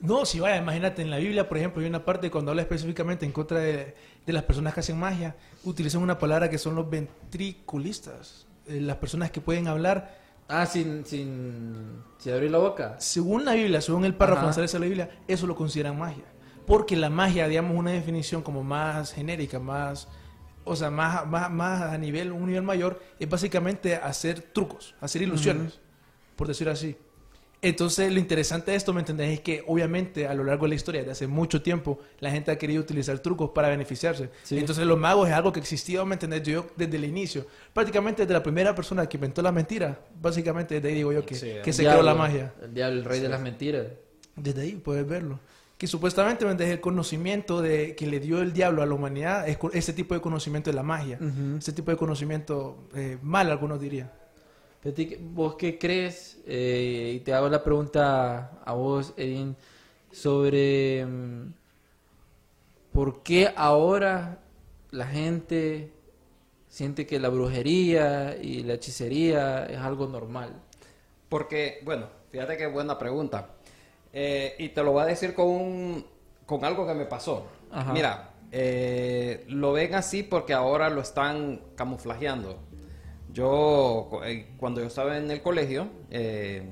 [0.00, 3.26] No, si vaya, imagínate, en la Biblia, por ejemplo, hay una parte cuando habla específicamente
[3.26, 6.88] en contra de, de las personas que hacen magia, utilizan una palabra que son los
[6.88, 12.96] ventriculistas, eh, las personas que pueden hablar Ah, sin, sin, sin abrir la boca.
[12.98, 16.24] Según la Biblia, según el párrafo nazarense de la Biblia, eso lo consideran magia.
[16.66, 20.08] Porque la magia, digamos, una definición como más genérica, más,
[20.64, 25.20] o sea, más, más, más a nivel, un nivel mayor, es básicamente hacer trucos, hacer
[25.20, 25.80] ilusiones,
[26.34, 26.96] por decirlo así.
[27.60, 29.30] Entonces, lo interesante de esto, ¿me entendés?
[29.30, 32.52] Es que obviamente a lo largo de la historia, de hace mucho tiempo, la gente
[32.52, 34.30] ha querido utilizar trucos para beneficiarse.
[34.44, 34.58] Sí.
[34.58, 36.42] Entonces, los magos es algo que existía, ¿me entendés?
[36.44, 40.88] Yo desde el inicio, prácticamente desde la primera persona que inventó la mentira, básicamente desde
[40.88, 42.54] ahí digo yo que, Sí, que El se creó la magia.
[42.62, 43.86] El diablo, el rey de las mentiras.
[44.36, 45.40] Desde ahí puedes verlo.
[45.76, 46.74] Que supuestamente ¿me entendés?
[46.74, 50.20] el conocimiento de que le dio el diablo a la humanidad es ese tipo de
[50.20, 51.18] conocimiento de la magia.
[51.58, 54.10] Ese tipo de conocimiento eh, mal, algunos dirían.
[55.20, 56.38] ¿Vos qué crees?
[56.46, 59.56] Eh, y te hago la pregunta a vos, Edin,
[60.12, 61.52] sobre mm,
[62.92, 64.38] por qué ahora
[64.90, 65.92] la gente
[66.68, 70.52] siente que la brujería y la hechicería es algo normal.
[71.28, 73.48] Porque, bueno, fíjate qué buena pregunta.
[74.12, 76.06] Eh, y te lo voy a decir con, un-
[76.46, 77.46] con algo que me pasó.
[77.70, 77.92] Ajá.
[77.92, 82.58] Mira, eh, lo ven así porque ahora lo están camuflajeando.
[83.32, 86.62] Yo, eh, cuando yo estaba en el colegio, eh,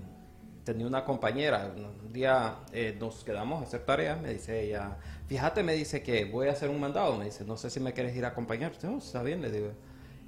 [0.64, 1.70] tenía una compañera.
[1.76, 4.20] Un día eh, nos quedamos a hacer tareas.
[4.20, 4.96] Me dice ella,
[5.28, 7.16] fíjate, me dice que voy a hacer un mandado.
[7.16, 8.72] Me dice, no sé si me quieres ir a acompañar.
[8.82, 9.68] No, está bien, le digo.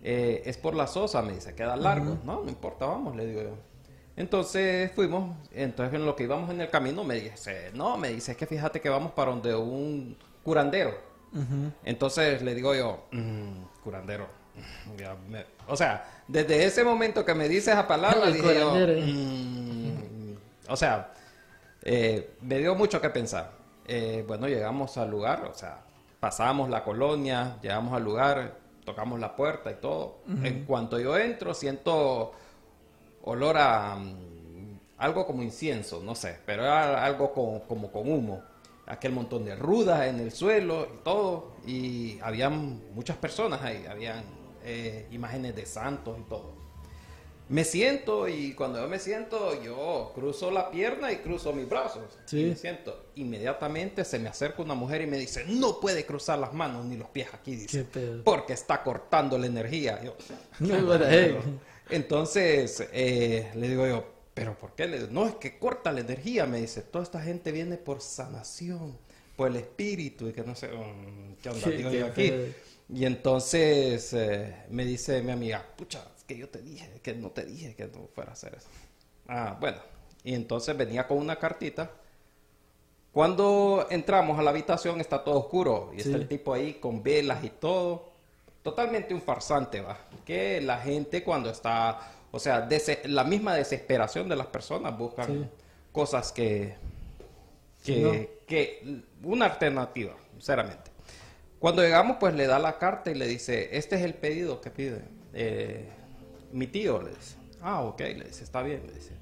[0.03, 2.19] "Eh, es por la sosa, me dice, queda largo.
[2.25, 3.55] No, no importa, vamos, le digo yo.
[4.17, 8.33] Entonces fuimos, entonces en lo que íbamos en el camino me dice, no, me dice,
[8.33, 10.93] es que fíjate que vamos para donde un curandero.
[11.85, 14.27] Entonces le digo yo, "Mm, curandero.
[14.97, 18.75] Ya me- o sea, desde ese momento que me dice esa palabra, dije yo.
[18.75, 20.35] "Mm".
[20.69, 21.13] o sea,
[21.83, 23.53] eh, me dio mucho que pensar.
[23.87, 25.79] Eh, bueno, llegamos al lugar, o sea,
[26.21, 30.19] pasamos la colonia, llegamos al lugar, tocamos la puerta y todo.
[30.45, 32.33] En cuanto yo entro, siento
[33.23, 38.43] olor a mm, algo como incienso, no sé, pero era algo con- como con humo.
[38.87, 41.53] Aquel montón de rudas en el suelo y todo.
[41.67, 44.25] Y habían muchas personas ahí, habían
[44.65, 46.59] eh, imágenes de santos y todo.
[47.49, 52.19] Me siento y cuando yo me siento, yo cruzo la pierna y cruzo mis brazos.
[52.27, 52.41] Sí.
[52.41, 53.07] Y me siento.
[53.15, 56.99] Inmediatamente se me acerca una mujer y me dice, no puede cruzar las manos ni
[56.99, 57.87] los pies aquí, dice.
[58.23, 59.99] Porque está cortando la energía.
[60.03, 60.15] Yo,
[61.11, 61.39] heck?
[61.91, 64.87] entonces, eh, le digo yo, ¿pero por qué?
[64.87, 66.83] Le digo, no, es que corta la energía, me dice.
[66.83, 68.99] Toda esta gente viene por sanación,
[69.37, 71.71] por el espíritu, y que no sé, mm, ¿qué onda?
[71.71, 72.29] Digo yo aquí.
[72.29, 72.68] feo.
[72.93, 77.31] Y entonces eh, me dice mi amiga, pucha, es que yo te dije, que no
[77.31, 78.69] te dije que no fuera a hacer eso.
[79.29, 79.79] Ah, bueno.
[80.25, 81.91] Y entonces venía con una cartita.
[83.13, 86.09] Cuando entramos a la habitación está todo oscuro y Sí.
[86.09, 88.09] está el tipo ahí con velas y todo.
[88.63, 89.99] Totalmente un farsante, va.
[90.25, 92.69] Que la gente cuando está, o sea,
[93.05, 95.47] la misma desesperación de las personas buscan Sí.
[95.93, 96.75] cosas que,
[97.85, 100.88] que, que, una alternativa, sinceramente.
[101.59, 104.71] Cuando llegamos, pues le da la carta y le dice, este es el pedido que
[104.71, 105.03] pide
[105.35, 105.89] eh,
[106.53, 107.37] mi tío, le dice.
[107.61, 109.13] Ah, ok, le dice, está bien, le dice.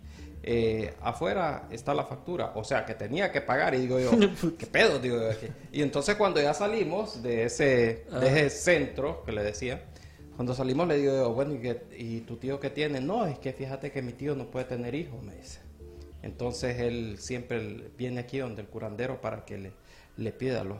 [0.43, 4.11] Eh, afuera está la factura, o sea que tenía que pagar y digo yo,
[4.59, 4.99] ¿qué pedo?
[5.01, 5.49] Digo yo aquí.
[5.73, 9.83] Y entonces cuando ya salimos de ese, de ese centro que le decía,
[10.37, 13.01] cuando salimos le digo yo, bueno, ¿y, qué- y tu tío qué tiene?
[13.01, 15.59] No, es que fíjate que mi tío no puede tener hijos, me dice.
[16.23, 19.73] Entonces él siempre viene aquí donde el curandero para que le,
[20.17, 20.79] le pida los...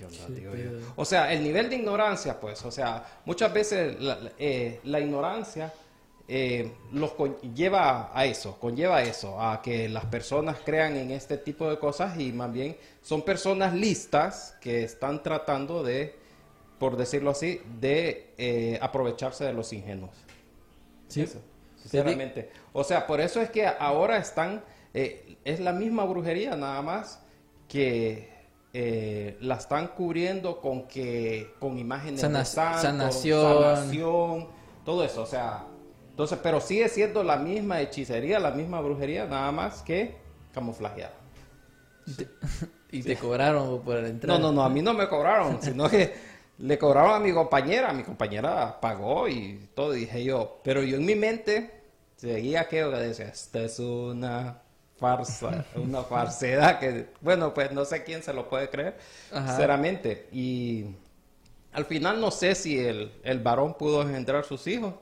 [0.00, 0.86] ¿Qué onda, Sí, digo pero- yo?
[0.96, 5.72] O sea, el nivel de ignorancia, pues, o sea, muchas veces la, eh, la ignorancia
[6.32, 7.12] eh, los
[7.54, 11.78] lleva a eso, conlleva a eso, a que las personas crean en este tipo de
[11.78, 16.14] cosas y más bien son personas listas que están tratando de,
[16.78, 20.12] por decirlo así, de eh, aprovecharse de los ingenuos.
[21.08, 21.22] Sí.
[21.22, 21.40] Eso,
[21.82, 22.48] sinceramente.
[22.72, 24.62] O sea, por eso es que ahora están,
[24.94, 27.20] eh, es la misma brujería nada más
[27.68, 28.30] que
[28.72, 33.62] eh, la están cubriendo con que con imágenes Sana- de santos, sanación.
[33.62, 34.48] sanación,
[34.84, 35.64] todo eso, o sea,
[36.10, 40.16] entonces, pero sigue siendo la misma hechicería, la misma brujería, nada más que
[40.52, 41.14] camuflajeada.
[42.92, 44.38] Y te cobraron por la entrada.
[44.38, 46.12] No, no, no, a mí no me cobraron, sino que
[46.58, 51.06] le cobraron a mi compañera, mi compañera pagó y todo, dije yo, pero yo en
[51.06, 51.70] mi mente
[52.16, 54.60] seguía aquello que decía, esta es una
[55.00, 58.96] farsa, una falsedad que, bueno, pues no sé quién se lo puede creer,
[59.32, 59.48] Ajá.
[59.48, 60.84] sinceramente, y
[61.72, 64.94] al final no sé si el, el varón pudo engendrar sus hijos,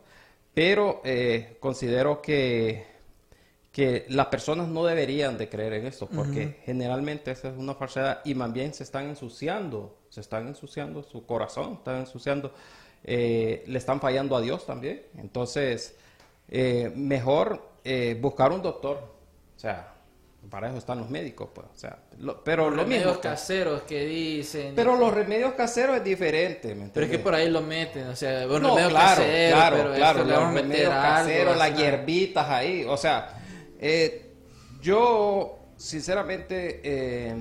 [0.54, 2.98] pero eh, considero que
[3.78, 8.22] que las personas no deberían de creer en esto, porque generalmente esa es una falsedad
[8.24, 12.52] y más bien se están ensuciando, se están ensuciando su corazón, están ensuciando,
[13.04, 15.02] eh, le están fallando a Dios también.
[15.16, 15.94] Entonces,
[16.48, 19.17] eh, mejor eh, buscar un doctor.
[19.58, 19.92] O sea,
[20.48, 21.66] para eso están los médicos, pues.
[21.66, 23.20] O sea, lo- pero lo remedios mismo.
[23.20, 24.72] caseros que dicen.
[24.76, 28.14] Pero los remedios caseros es diferente, ¿me Pero es que por ahí lo meten, o
[28.14, 31.02] sea, bueno, no, remedios claro, caseros, claro, pero claro, los vamos a meter remedios algo,
[31.02, 33.42] caseros, las hierbitas ahí, o sea,
[33.80, 34.30] eh,
[34.80, 37.34] yo sinceramente, eh,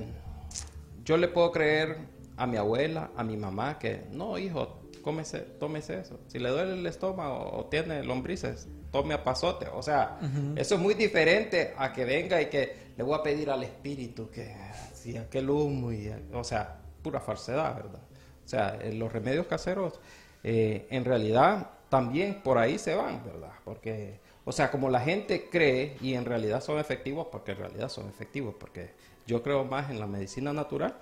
[1.06, 1.98] yo le puedo creer
[2.36, 6.20] a mi abuela, a mi mamá, que no, hijo, cómese, tómese eso.
[6.28, 8.68] Si le duele el estómago o tiene lombrices,
[8.98, 9.68] tome a pasote.
[9.74, 10.18] O sea,
[10.56, 14.28] eso es muy diferente a que venga y que le voy a pedir al espíritu
[14.32, 14.56] que
[14.92, 18.02] si aquel humo y, o sea, pura falsedad, ¿verdad?
[18.44, 20.00] O sea, eh, los remedios caseros
[20.44, 23.52] eh, en realidad también por ahí se van, ¿verdad?
[23.64, 27.90] Porque, o sea, como la gente cree y en realidad son efectivos, porque en realidad
[27.90, 28.90] son efectivos, porque
[29.28, 30.96] yo creo más en la medicina natural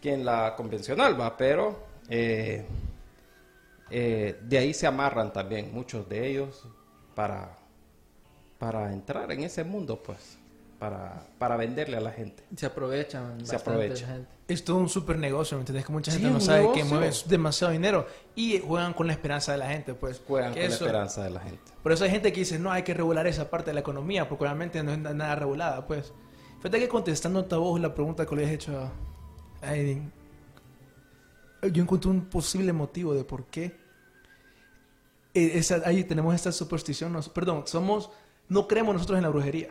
[0.00, 1.76] que en la convencional, va, pero
[2.08, 2.64] eh,
[3.90, 6.64] eh, de ahí se amarran también muchos de ellos
[7.20, 7.58] para,
[8.58, 10.38] para entrar en ese mundo, pues,
[10.78, 12.42] para, para venderle a la gente.
[12.56, 13.44] Se aprovechan.
[13.44, 14.06] Se bastante aprovecha.
[14.06, 14.30] la gente.
[14.48, 15.84] Es todo un super negocio, ¿me entiendes?
[15.84, 16.86] Que mucha Sí, gente no un sabe que negocio.
[16.96, 20.22] mueve demasiado dinero y juegan con la esperanza de la gente, pues.
[20.26, 21.72] Juegan Que con la eso- esperanza de la gente.
[21.82, 24.26] Por eso hay gente que dice, no, hay que regular esa parte de la economía,
[24.28, 26.12] porque obviamente no es na- nada regulada, pues.
[26.58, 28.90] Fíjate que contestando a vos la pregunta que le has hecho a
[29.68, 30.10] a Edwin,
[31.70, 33.76] yo encontré un posible motivo de por qué
[35.34, 38.10] esa- ahí tenemos esta superstición, nos- perdón, somos,
[38.48, 39.68] no creemos nosotros en la brujería.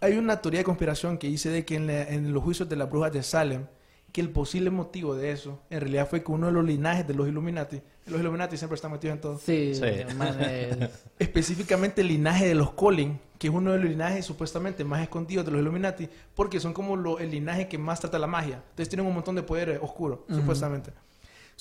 [0.00, 2.76] Hay una teoría de conspiración que dice de que en, la- en los juicios de
[2.76, 3.66] las brujas de Salem,
[4.10, 7.14] que el posible motivo de eso, en realidad fue que uno de los linajes de
[7.14, 9.82] los Illuminati, los Illuminati siempre están metidos en todo, Sí, Sí.
[11.18, 15.46] específicamente el linaje de los Colin, que es uno de los linajes supuestamente más escondidos
[15.46, 18.56] de los Illuminati, porque son como lo- el linaje que más trata la magia.
[18.56, 20.92] Entonces tienen un montón de poder oscuro, supuestamente.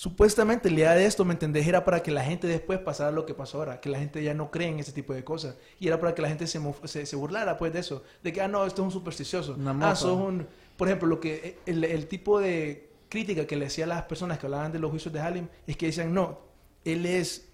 [0.01, 1.67] Supuestamente la idea de esto, ¿me entendés?
[1.67, 4.33] Era para que la gente después pasara lo que pasó ahora, que la gente ya
[4.33, 5.57] no cree en ese tipo de cosas.
[5.79, 8.41] Y era para que la gente se, se, se burlara pues de eso, de que,
[8.41, 9.55] ah, no, esto es un supersticioso.
[9.79, 10.47] Ah, sos un...
[10.75, 14.39] Por ejemplo, lo que el, el tipo de crítica que le hacía a las personas
[14.39, 16.39] que hablaban de los juicios de Halim es que decían, no,
[16.83, 17.49] él es,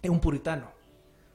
[0.00, 0.72] es un puritano.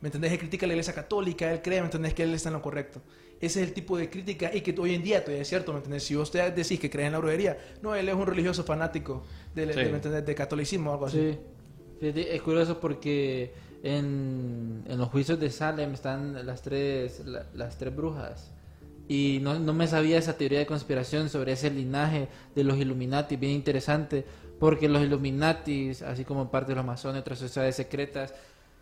[0.01, 0.31] ¿Me entendés?
[0.31, 2.15] Él critica a la iglesia católica, él cree, ¿me entendés?
[2.15, 2.99] Que él está en lo correcto.
[3.39, 5.99] Ese es el tipo de crítica y que hoy en día todavía es cierto, ¿me?
[5.99, 9.23] Si usted decís que cree en la brujería, no, él es un religioso fanático
[9.53, 9.79] del, Sí.
[9.79, 10.25] de, ¿me entendés?
[10.25, 11.17] de catolicismo o algo así.
[11.33, 11.37] sí.
[11.99, 17.77] Fíjate, Es curioso porque en, en los juicios de Salem están las tres, la- las
[17.77, 18.51] tres brujas.
[19.07, 23.37] Y no, no me sabía esa teoría de conspiración sobre ese linaje de los Illuminati,
[23.37, 24.25] bien interesante,
[24.59, 28.33] porque los Illuminati, así como parte de los masones, otras sociedades secretas,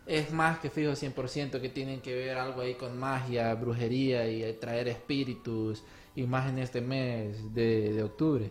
[0.06, 4.52] es más que fijo 100% que tienen que ver algo ahí con magia, brujería y
[4.54, 5.82] traer espíritus,
[6.14, 8.50] y más en este mes de, de octubre.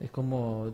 [0.00, 0.72] Es como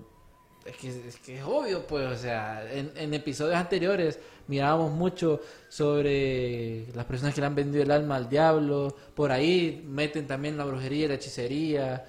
[0.64, 5.40] es que, es que es obvio, pues, o sea, en, en episodios anteriores mirábamos mucho
[5.68, 10.56] sobre las personas que le han vendido el alma al diablo, por ahí meten también
[10.56, 12.06] la brujería la hechicería,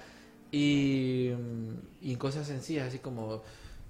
[0.50, 1.32] y,
[2.00, 3.42] y cosas sencillas, así como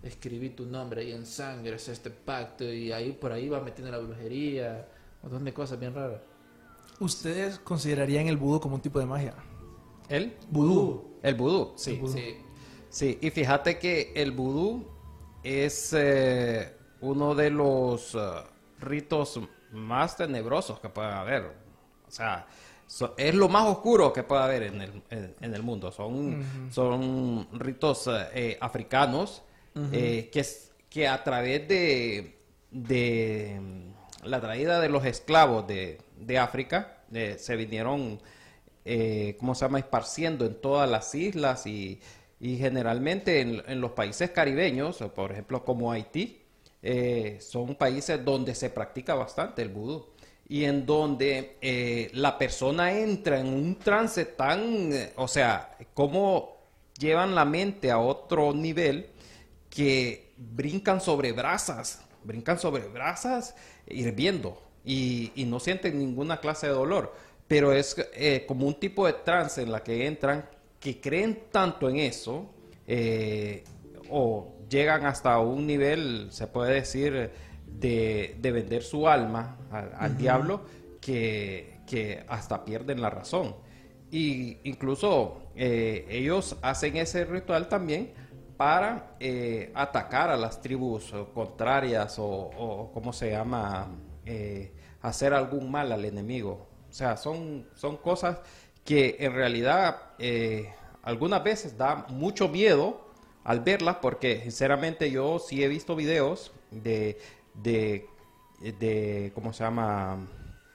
[0.09, 3.91] escribí tu nombre ahí en sangre, es este pacto, y ahí por ahí va metiendo
[3.91, 4.87] la brujería,
[5.23, 6.21] un montón de cosas bien raras.
[7.01, 9.35] ¿Ustedes considerarían el vudú como un tipo de magia?
[10.09, 10.35] ¿El?
[10.51, 11.19] Vudú.
[11.23, 12.01] El vudú, sí.
[12.07, 12.37] Sí.
[12.89, 14.87] Sí, y fíjate que el vudú
[15.43, 18.19] es eh, uno de los eh,
[18.81, 19.41] ritos
[19.73, 21.43] más tenebrosos que pueden haber.
[22.07, 22.47] O sea,
[22.87, 25.93] so- es lo más oscuro que puede haber en el, en, en el mundo.
[25.93, 28.57] Son, son ritos eh,
[29.93, 30.45] eh, que,
[30.89, 32.37] que a través de,
[32.71, 38.19] de mm, la traída de los esclavos de, de África eh, se vinieron
[38.87, 42.01] eh, ¿cómo se llama?, esparciendo en todas las islas y,
[42.41, 46.43] y generalmente en, en los países caribeños, por ejemplo como Haití,
[47.41, 50.07] son países donde se practica bastante el vudú
[50.49, 56.59] y en donde la persona entra en un trance tan, o sea, cómo
[56.97, 59.09] llevan la mente a otro nivel
[59.77, 63.55] que brincan sobre brasas, brincan sobre brasas
[63.87, 67.15] hirviendo y, y no sienten ninguna clase de dolor,
[67.47, 70.49] pero es eh, como un tipo de trance en la que entran
[70.81, 72.47] que creen tanto en eso
[72.87, 73.65] eh,
[74.09, 77.31] o llegan hasta un nivel, se puede decir,
[77.67, 80.63] de, de vender su alma al, al diablo
[81.03, 83.55] que, que hasta pierden la razón.
[84.11, 88.25] Y incluso eh, ellos hacen ese ritual también
[88.57, 93.89] para eh, atacar a las tribus contrarias o, ¿cómo se llama?
[94.25, 96.67] Eh, hacer algún mal al enemigo.
[96.89, 98.39] O sea, son, son cosas
[98.85, 103.07] que en realidad eh, algunas veces da mucho miedo
[103.45, 107.19] al verlas porque sinceramente yo sí he visto videos de,
[107.55, 108.09] de,
[108.61, 110.27] de ¿cómo se llama?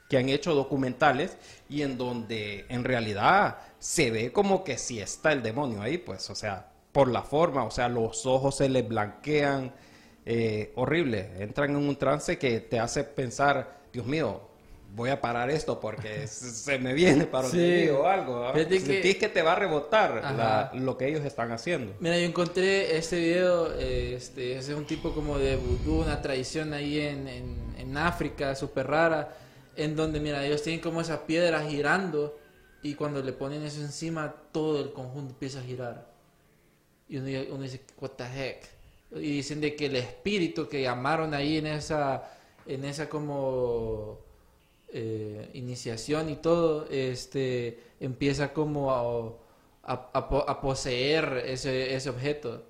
[0.10, 1.38] que han hecho documentales
[1.70, 6.30] y en donde en realidad se ve como que si está el demonio ahí, pues,
[6.30, 9.74] o sea, por la forma, o sea, los ojos se les blanquean,
[10.26, 14.42] eh, horrible, entran en un trance que te hace pensar, Dios mío,
[14.94, 17.88] voy a parar esto porque se me viene para Sí.
[17.90, 18.44] o algo.
[18.46, 18.54] ¿ah?
[18.54, 21.94] Fíjate que- Sentís que te va a rebotar la- lo que ellos están haciendo.
[22.02, 27.00] Mira, yo encontré este video, este, es un tipo como de vudú, una tradición ahí
[27.00, 29.38] en, en, en África, súper rara,
[29.78, 32.38] en donde, mira, ellos tienen como esas piedras girando
[32.84, 36.11] y cuando le ponen eso encima, todo el conjunto empieza a girar.
[37.12, 38.64] Y uno, uno dice, what the heck?
[39.14, 42.24] Y dicen de que el espíritu que llamaron ahí en esa,
[42.66, 44.20] en esa como
[44.94, 52.10] eh, iniciación y todo, este, empieza como a, a, a po- a poseer ese, ese
[52.10, 52.64] objeto.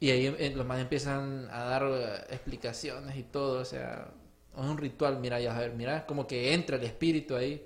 [0.00, 4.08] Y ahí eh, los más empiezan a dar eh, explicaciones y todo, o sea,
[4.56, 7.62] es un ritual, mira, ya a ver, mira, como que entra el espíritu ahí.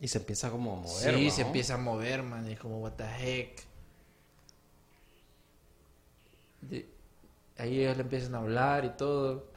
[0.00, 1.14] Y se empieza como a mover.
[1.14, 1.30] sí, ¿no?
[1.30, 3.67] se empieza a mover, man, es como, what the heck.
[6.60, 6.88] De-
[7.56, 9.50] ahí ellos le empiezan a hablar y todo.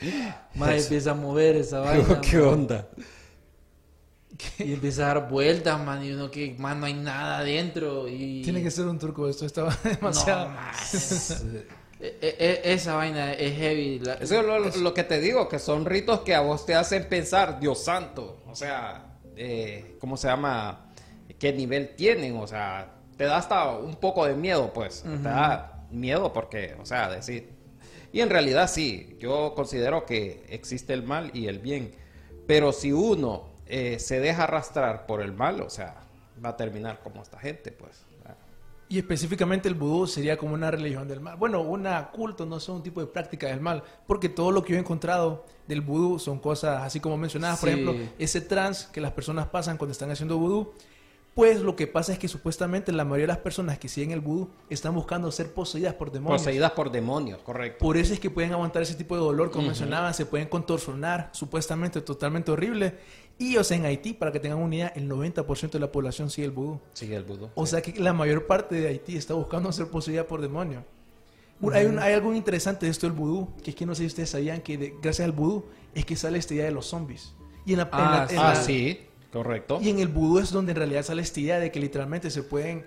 [0.54, 0.84] Más Eso.
[0.84, 2.20] empieza a mover esa vaina.
[2.20, 2.48] ¿Qué man.
[2.48, 2.88] onda?
[4.58, 8.08] Y empieza a dar vueltas, man, y uno que, man, no hay nada adentro.
[8.08, 8.40] Y...
[8.42, 10.48] Tiene que ser un truco esto, estaba No, demasiado...
[10.48, 10.74] man.
[12.02, 13.98] E- e- esa vaina es heavy.
[13.98, 16.74] la- Eso es lo, lo que te digo, que son ritos que a vos te
[16.74, 20.86] hacen pensar, Dios santo, o sea, eh, ¿cómo se llama?
[21.38, 22.36] ¿Qué nivel tienen?
[22.38, 26.86] O sea, te da hasta un poco de miedo, pues, te da miedo porque, o
[26.86, 27.50] sea, decir...
[28.14, 31.92] Y en realidad sí, yo considero que existe el mal y el bien,
[32.46, 35.96] pero si uno eh, se deja arrastrar por el mal, o sea,
[36.42, 38.06] va a terminar como esta gente, pues.
[38.88, 41.36] Y específicamente el vudú sería como una religión del mal.
[41.36, 43.84] Bueno, una culto, no son un tipo de práctica del mal.
[44.06, 47.60] Porque todo lo que yo he encontrado del vudú son cosas así como mencionadas.
[47.60, 47.74] Por Sí.
[47.80, 50.72] ejemplo, ese trance que las personas pasan cuando están haciendo vudú.
[51.34, 54.20] Pues lo que pasa es que supuestamente la mayoría de las personas que siguen el
[54.20, 56.42] vudú están buscando ser poseídas por demonios.
[56.42, 57.78] Poseídas por demonios, correcto.
[57.84, 61.30] Por eso es que pueden aguantar ese tipo de dolor, como mencionaban, se pueden contorsionar,
[61.32, 62.98] supuestamente totalmente horrible.
[63.38, 66.28] Y, o sea, en Haití, para que tengan una idea, el 90% de la población
[66.30, 66.80] sigue el vudú.
[66.92, 67.48] Sigue el vudú.
[67.54, 70.82] O sea que la mayor parte de Haití está buscando ser poseída por demonios.
[71.72, 74.06] Hay, un- hay algo interesante de esto del vudú, que es que no sé si
[74.08, 75.64] ustedes sabían que de- gracias al vudú
[75.94, 77.34] es que sale esta idea de los zombies.
[77.66, 78.36] Y en, la, en Ah, la- en sí.
[78.38, 79.00] Ah, la- sí,
[79.32, 79.78] correcto.
[79.82, 82.42] y en el vudú es donde en realidad sale esta idea de que literalmente se
[82.42, 82.84] pueden,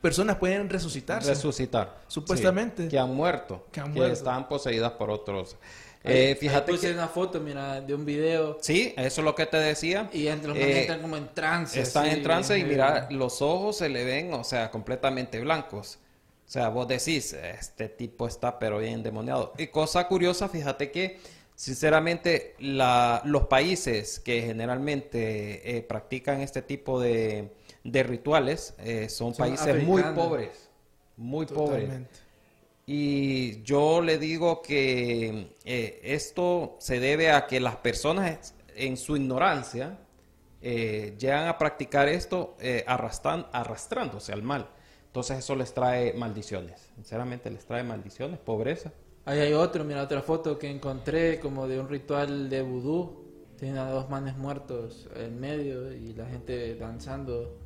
[0.00, 1.28] personas pueden resucitarse.
[1.30, 2.00] resucitar.
[2.08, 2.84] Supuestamente.
[2.84, 3.66] Sí, que han muerto.
[3.66, 4.12] Que Que, han muerto.
[4.12, 5.56] están poseídas por otros.
[6.02, 6.92] Eh, fíjate que...
[6.92, 8.56] una foto, mira, de un video.
[8.62, 10.08] Sí, eso es lo que te decía.
[10.12, 11.78] Y entre los Eh, están como en trance.
[11.80, 15.98] Están en trance y eh, mira, los ojos se le ven, o sea, completamente blancos.
[16.46, 19.52] O sea, vos decís, este tipo está pero bien endemoniado.
[19.58, 21.20] Y cosa curiosa, fíjate que,
[21.60, 27.52] sinceramente, la- los países que generalmente eh, practican este tipo de,
[27.84, 30.70] de rituales eh, son, Son países muy pobres.
[31.18, 31.90] Muy pobres.
[32.86, 39.16] Y yo le digo que eh, esto se debe a que las personas en su
[39.16, 39.98] ignorancia
[40.62, 44.66] llegan a practicar esto eh, arrastran- arrastrándose al mal.
[45.06, 46.88] Entonces eso les trae maldiciones.
[46.94, 48.92] Sinceramente les trae maldiciones, pobreza.
[49.24, 53.20] Ahí hay otro, mira, otra foto que encontré como de un ritual de vudú.
[53.58, 57.56] Tiene a dos manes muertos en medio y la gente danzando.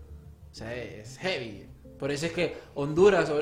[0.50, 1.66] O sea, es heavy.
[1.98, 3.32] Por eso es que Honduras,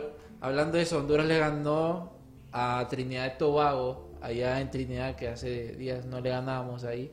[0.41, 2.13] hablando de eso, Honduras le ganó
[2.53, 7.11] a Trinidad y Tobago, allá en Trinidad, que hace días no le ganábamos ahí.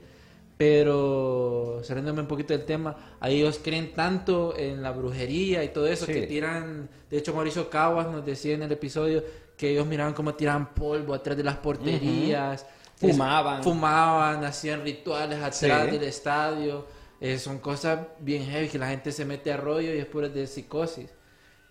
[0.57, 5.87] Pero, saliéndome un poquito del tema, ahí ellos creen tanto en la brujería y todo
[5.87, 6.11] eso Sí.
[6.11, 6.89] que tiran.
[7.09, 9.23] De hecho, Mauricio Caguas nos decía en el episodio
[9.59, 12.65] que ellos miraban cómo tiraban polvo atrás de las porterías.
[12.95, 13.61] Fumaban.
[13.61, 15.91] fumaban, hacían rituales atrás Sí.
[15.91, 16.85] del estadio.
[17.19, 20.29] Eh, son cosas bien heavy que la gente se mete a rollo y es pura
[20.29, 21.09] de psicosis.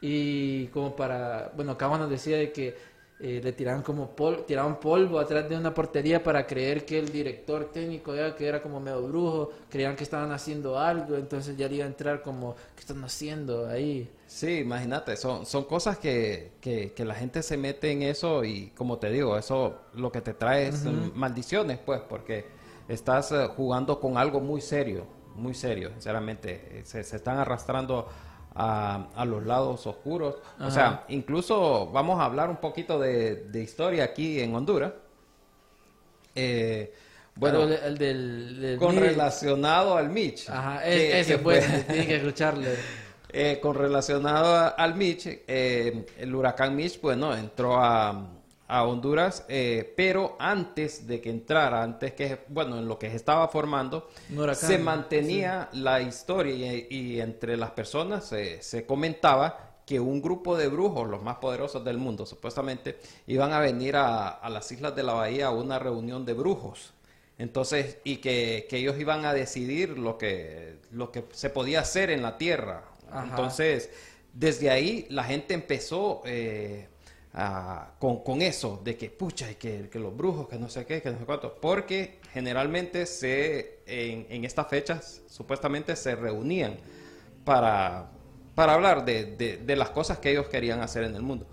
[0.02, 2.76] Y como para, bueno, Caguas nos decía de que
[3.20, 7.10] eh, le tiraban como pol tiraban polvo atrás de una portería para creer que el
[7.10, 11.68] director técnico ya que era como medio brujo, creían que estaban haciendo algo, entonces ya
[11.68, 14.08] le iba a entrar como, ¿qué están haciendo ahí?
[14.28, 18.68] Sí, imagínate, son, son cosas que, que, que la gente se mete en eso y
[18.76, 22.44] como te digo, eso lo que te trae es maldiciones, pues, porque
[22.88, 26.60] estás eh, jugando con algo muy serio, muy serio, sinceramente.
[26.72, 28.06] Eh, Se, se están arrastrando
[28.54, 30.36] a, a los lados oscuros.
[30.60, 34.92] O sea, incluso vamos a hablar un poquito de, de historia aquí en Honduras.
[36.34, 36.92] Eh,
[37.34, 40.48] bueno, de- el del, del con relacionado al Mitch.
[40.50, 42.74] Ajá, que- es- ese que pues, tienen que escucharle.
[43.30, 48.26] eh, con relacionado a- al Mitch, eh, el huracán Mitch, bueno, entró a,
[48.66, 53.16] a Honduras, eh, pero antes de que entrara, antes que, bueno, en lo que se
[53.16, 59.64] estaba formando, huracán, se mantenía la historia y, y entre las personas se- se comentaba
[59.86, 64.28] que un grupo de brujos, los más poderosos del mundo, supuestamente, iban a venir a,
[64.28, 66.92] a las islas de la bahía a una reunión de brujos.
[67.38, 72.10] Entonces, y que, que ellos iban a decidir lo que, lo que se podía hacer
[72.10, 72.84] en la tierra.
[73.30, 73.90] Entonces,
[74.32, 76.88] desde ahí la gente empezó eh,
[77.32, 81.00] a- con, con eso, de que pucha, y que, los brujos, que no sé qué,
[81.02, 86.76] que no sé cuánto, porque generalmente se, en, estas fechas supuestamente se reunían
[87.44, 88.10] para,
[88.54, 91.46] para hablar de, de- de las cosas que ellos querían hacer en el mundo.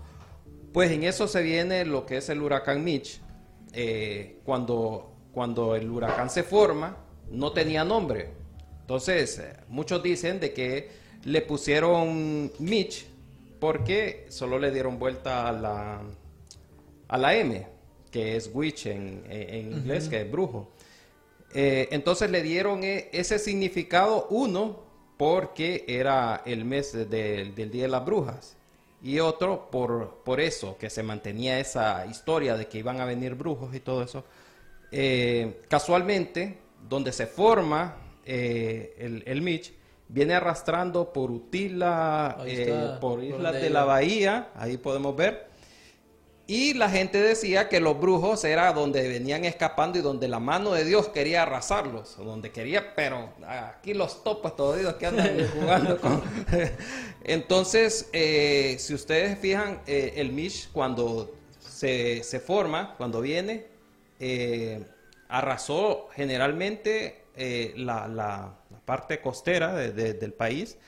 [0.72, 3.20] Pues en eso se viene lo que es el huracán Mitch.
[3.72, 6.96] Eh, cuando, cuando el huracán se forma,
[7.30, 8.30] no tenía nombre.
[8.82, 10.90] Entonces, eh, muchos dicen de que
[11.26, 13.04] le pusieron Mitch
[13.60, 16.00] porque solo le dieron vuelta a la,
[17.08, 17.66] a la M,
[18.10, 20.70] que es witch en, en- inglés, que es brujo.
[21.52, 24.80] Eh, entonces le dieron eh, ese significado, uno,
[25.16, 27.06] porque era el mes de-
[27.54, 28.54] del Día de las Brujas,
[29.02, 33.34] y otro por, por eso, que se mantenía esa historia de que iban a venir
[33.34, 34.24] brujos y todo eso.
[34.92, 36.58] Eh, casualmente,
[36.88, 39.72] donde se forma eh, el, el Mitch,
[40.08, 45.46] viene arrastrando por Utila, eh, por Islas de la Bahía, ahí podemos ver.
[46.48, 50.72] Y la gente decía que los brujos era donde venían escapando y donde la mano
[50.72, 56.00] de Dios quería arrasarlos, o donde quería, pero aquí los topos todavía que andan jugando
[56.00, 56.22] con...
[57.24, 63.66] Entonces, eh, si ustedes fijan, eh, el Mish cuando se, se forma, cuando viene,
[64.20, 64.84] eh,
[65.28, 67.24] arrasó generalmente
[67.74, 68.54] la
[68.86, 70.78] parte costera de- de- del país.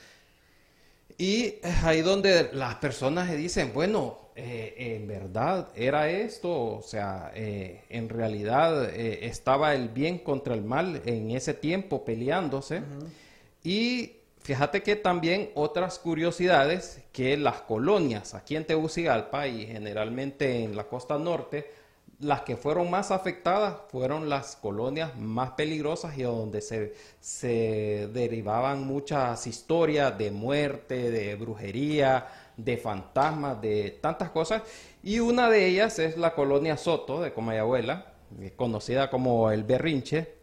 [1.19, 6.83] Y es ahí donde las personas se dicen, bueno, eh, en verdad era esto, o
[6.83, 12.83] sea, eh, en realidad eh, estaba el bien contra el mal en ese tiempo peleándose.
[13.65, 20.77] Y fíjate que también otras curiosidades, que las colonias aquí en Tegucigalpa y generalmente en
[20.77, 21.69] la costa norte,
[22.21, 28.85] las que fueron más afectadas fueron las colonias más peligrosas y donde se, se derivaban
[28.85, 34.63] muchas historias de muerte, de brujería, de fantasmas, de tantas cosas.
[35.03, 40.35] Y una de ellas es la colonia Soto de Comayagüela, eh, conocida como el Berrinche.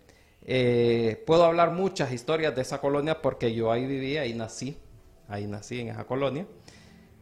[0.48, 4.78] Eh, puedo hablar muchas historias de esa colonia porque yo ahí vivía, ahí nací,
[5.28, 6.48] ahí nací en esa colonia.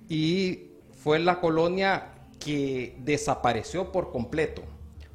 [0.07, 2.12] Y fue la colonia
[2.43, 4.61] que desapareció por completo.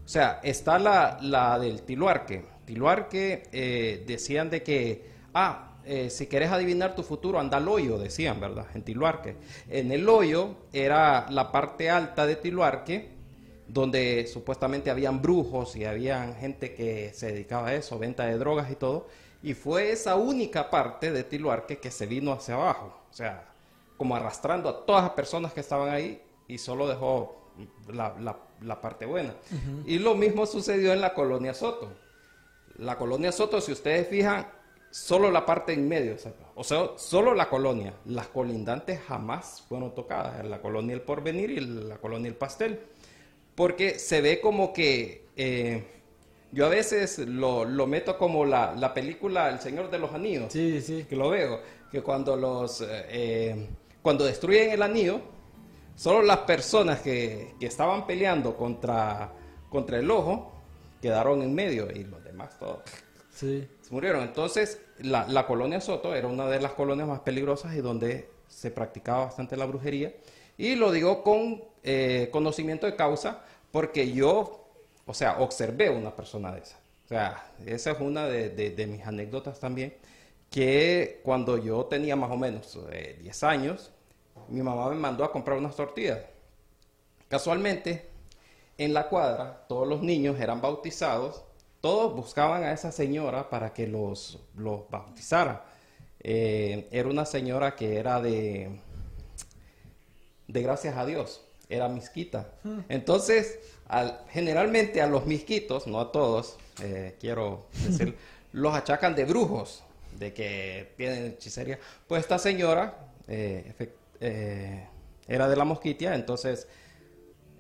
[0.05, 2.45] O sea, está la, la del Tiluarque.
[2.65, 5.05] Tiluarque eh, decían de que,
[5.35, 8.67] ah, eh, si querés adivinar tu futuro, anda al hoyo, decían, ¿verdad?
[8.75, 9.37] En Tiluarque.
[9.69, 13.11] En el hoyo era la parte alta de Tiluarque,
[13.67, 18.71] donde supuestamente habían brujos y habían gente que se dedicaba a eso, venta de drogas
[18.71, 19.09] y todo.
[19.43, 22.99] Y fue esa única parte de Tiluarque que se vino hacia abajo.
[23.11, 23.45] O sea,
[23.97, 27.53] como arrastrando a todas las personas que estaban ahí y solo dejó
[27.93, 29.35] la, la- la parte buena.
[29.87, 31.93] Y lo mismo sucedió en la colonia Soto.
[32.79, 34.49] La colonia Soto, si ustedes fijan,
[34.91, 36.17] solo la parte en medio,
[36.57, 37.95] o sea, solo la colonia.
[38.07, 42.81] Las colindantes jamás fueron tocadas, la colonia El Porvenir y la colonia El Pastel.
[43.55, 45.85] Porque se ve como que eh,
[46.53, 50.53] yo a veces lo, lo meto como la, la película El Señor de los Anillos
[50.53, 51.05] Sí, sí.
[51.09, 51.61] que lo veo,
[51.93, 53.69] que cuando los eh,
[54.03, 55.21] cuando destruyen el anillo,
[55.99, 59.33] solo las personas que, que estaban peleando contra,
[59.69, 60.53] contra el ojo
[61.03, 62.81] quedaron en medio y los demás todos
[63.31, 63.69] Sí.
[63.83, 64.23] se murieron.
[64.23, 68.71] Entonces, la, la colonia Soto era una de las colonias más peligrosas y donde se
[68.71, 70.13] practicaba bastante la brujería.
[70.57, 74.67] Y lo digo con eh, conocimiento de causa porque yo,
[75.07, 76.79] o sea, observé una persona de esa.
[77.05, 79.95] O sea, esa es una de, de- de mis anécdotas también,
[80.51, 83.93] que cuando yo tenía más o menos eh, 10 años,
[84.49, 86.21] mi mamá me mandó a comprar unas tortillas.
[87.29, 88.09] Casualmente,
[88.79, 91.43] en la cuadra, todos los niños eran bautizados,
[91.81, 95.65] todos buscaban a esa señora para que los, los bautizara.
[96.21, 98.81] Eh, era una señora que era de,
[100.47, 102.49] de gracias a Dios, era misquita.
[102.89, 108.17] Entonces, al- generalmente a los misquitos, no a todos, eh, quiero decir,
[108.53, 109.83] los achacan de brujos,
[110.19, 111.79] de que tienen hechicería.
[112.07, 114.87] Pues esta señora eh, efec- eh,
[115.27, 116.67] era de la mosquitia, entonces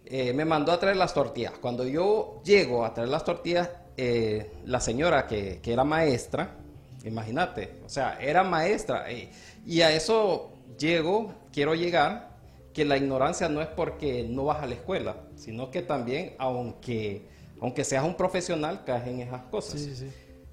[0.04, 1.52] eh, me mandó a traer las tortillas.
[1.60, 6.56] Cuando yo llego a traer las tortillas, eh, la señora que, que era maestra,
[7.04, 9.06] imagínate, o sea, era maestra.
[9.66, 12.28] y a eso llego, quiero llegar,
[12.78, 17.26] que la ignorancia no es porque no vas a la escuela, sino que también, aunque,
[17.60, 19.80] aunque seas un profesional, caes en esas cosas.
[19.80, 20.08] Sí, sí.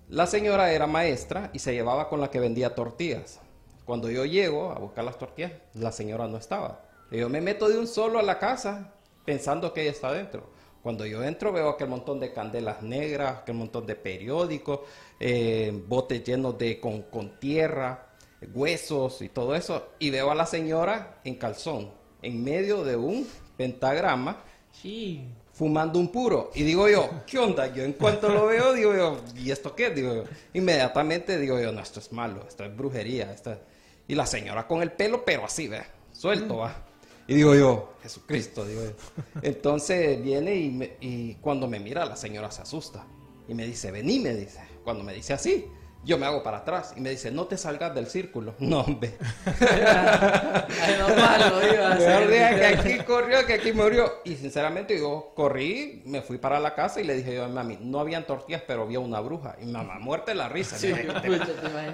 [0.10, 3.39] La señora era maestra y se llevaba con la que vendía tortillas.
[3.86, 6.81] Cuando yo llego a buscar las tortillas, la señora no estaba.
[7.11, 8.93] Yo me meto de un solo a la casa
[9.25, 10.49] pensando que ella está dentro.
[10.81, 14.81] Cuando yo entro veo aquel montón de candelas negras, aquel montón de periódicos,
[15.19, 18.07] eh, botes llenos de con, con tierra,
[18.53, 19.88] huesos y todo eso.
[19.99, 23.27] Y veo a la señora en calzón, en medio de un
[23.57, 25.25] pentagrama, Sí.
[25.53, 26.51] fumando un puro.
[26.53, 27.73] Y digo yo, ¿qué onda?
[27.73, 29.89] Yo en cuanto lo veo, digo yo, ¿y esto qué?
[29.89, 30.23] Digo yo,
[30.53, 33.31] inmediatamente digo yo, no, esto es malo, esto es brujería.
[33.31, 33.59] Esto es-".
[34.08, 35.82] Y la señora con el pelo, pero así, ve,
[36.12, 36.86] suelto, va.
[37.28, 38.91] Y digo yo, Jesucristo, digo yo.
[39.41, 43.06] Entonces viene y, me- y cuando me mira, la señora se asusta.
[43.47, 44.60] Y me dice, vení, me dice.
[44.84, 45.66] Cuando me dice así,
[46.06, 46.93] yo me hago para atrás.
[46.95, 48.53] Y me dice, no te salgas del círculo.
[48.60, 49.18] No, hombre.
[49.60, 52.30] Ay, no malo, iba a Mejor ser.
[52.30, 54.22] diga que aquí corrió, que aquí murió.
[54.24, 57.53] Y sinceramente yo corrí, me fui para la casa y le dije yo a mi
[57.56, 59.56] mami, no habían tortillas, pero había una bruja.
[59.62, 60.78] Y mamá, muerte la risa.
[60.78, 60.93] Sí.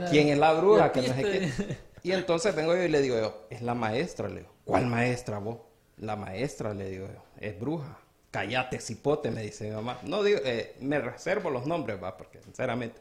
[0.10, 0.88] ¿Quién es la bruja?
[0.88, 1.66] Ya Que no sé viste.
[1.66, 1.78] qué.
[2.04, 4.52] Y entonces vengo yo y le digo yo, es la maestra, le digo.
[4.66, 5.58] ¿Cuál maestra vos?
[5.98, 7.98] La maestra, le digo yo, es bruja.
[8.32, 10.00] Cállate, cipote, me dice mi mamá.
[10.04, 13.00] No digo, eh, me reservo los nombres, va, porque sinceramente.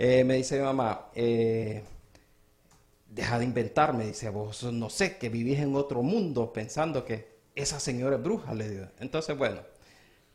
[0.00, 1.82] Eh, me dice mi mamá, eh,
[3.10, 7.26] deja de inventar, me dice, vos no sé, que vivís en otro mundo pensando que
[7.56, 8.86] esa señora es bruja, le digo.
[9.00, 9.60] Entonces, bueno,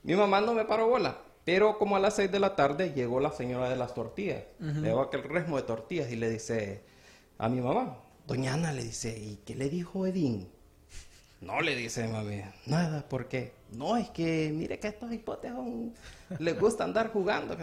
[0.03, 3.21] mi mamá no me paró bola, pero como a las 6 de la tarde llegó
[3.21, 4.43] la señora de las tortillas.
[4.59, 6.81] Veo aquel resmo de tortillas y le dice
[7.37, 10.49] a mi mamá, doña Ana, le dice, ¿y qué le dijo Edín?
[11.39, 13.51] No, le dice mami, nada, ¿por qué?
[13.71, 15.93] No, es que mire que estos hipotes son-
[16.39, 17.55] les gusta andar jugando.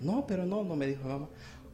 [0.00, 1.28] no, pero no, no me dijo mamá.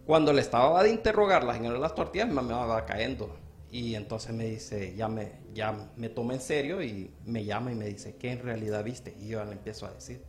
[0.06, 3.36] Cuando le estaba de interrogar la señora de las tortillas, mi mamá va cayendo.
[3.70, 7.74] Y entonces me dice, ya me, ya me toma en serio y me llama y
[7.74, 9.16] me dice, ¿qué en realidad viste?
[9.18, 10.22] Y yo le empiezo a decir,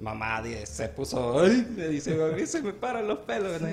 [0.00, 3.60] mamá se puso, ay, me dice, mami, se me paran los pelos.
[3.60, 3.68] no.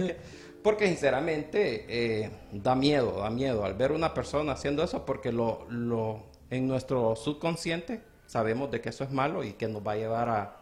[0.61, 5.65] Porque sinceramente eh, da miedo, da miedo al ver una persona haciendo eso porque lo,
[5.69, 9.95] lo, en nuestro subconsciente sabemos de que eso es malo y que nos va a
[9.95, 10.56] llevar a,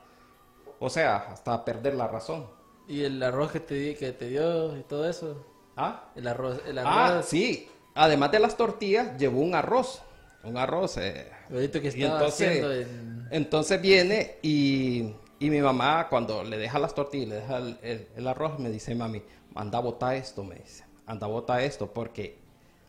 [0.80, 2.48] o sea, hasta perder la razón.
[2.88, 5.46] Y el arroz que te, di- que te dio y todo eso.
[5.76, 6.10] ¿Ah?
[6.16, 6.62] El arroz.
[6.68, 7.26] El Ah, arroz.
[7.26, 7.68] sí.
[7.96, 10.02] Además de las tortillas, llevó un arroz.
[10.44, 10.98] Un arroz.
[10.98, 13.28] eh, que y entonces, en...
[13.32, 18.08] entonces viene y, y mi mamá cuando le deja las tortillas, le deja el, el-
[18.16, 19.24] el arroz, me dice, mami,
[19.56, 22.38] anda a botar esto, me dice, anda a botar esto, porque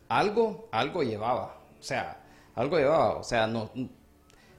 [0.09, 2.21] algo, algo llevaba, o sea,
[2.55, 3.71] algo llevaba, o sea, no,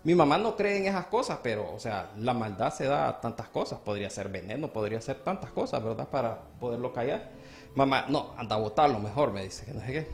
[0.09, 3.21] mi mamá no cree en esas cosas, pero, o sea, la maldad se da a
[3.21, 6.09] tantas cosas, podría ser veneno, podría ser tantas cosas, ¿verdad?
[6.09, 7.29] Para poderlo callar.
[7.75, 10.09] Mamá, no, anda a botarlo mejor, me dice, que no sé qué.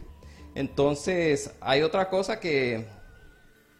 [0.56, 2.88] Entonces, hay otra cosa que,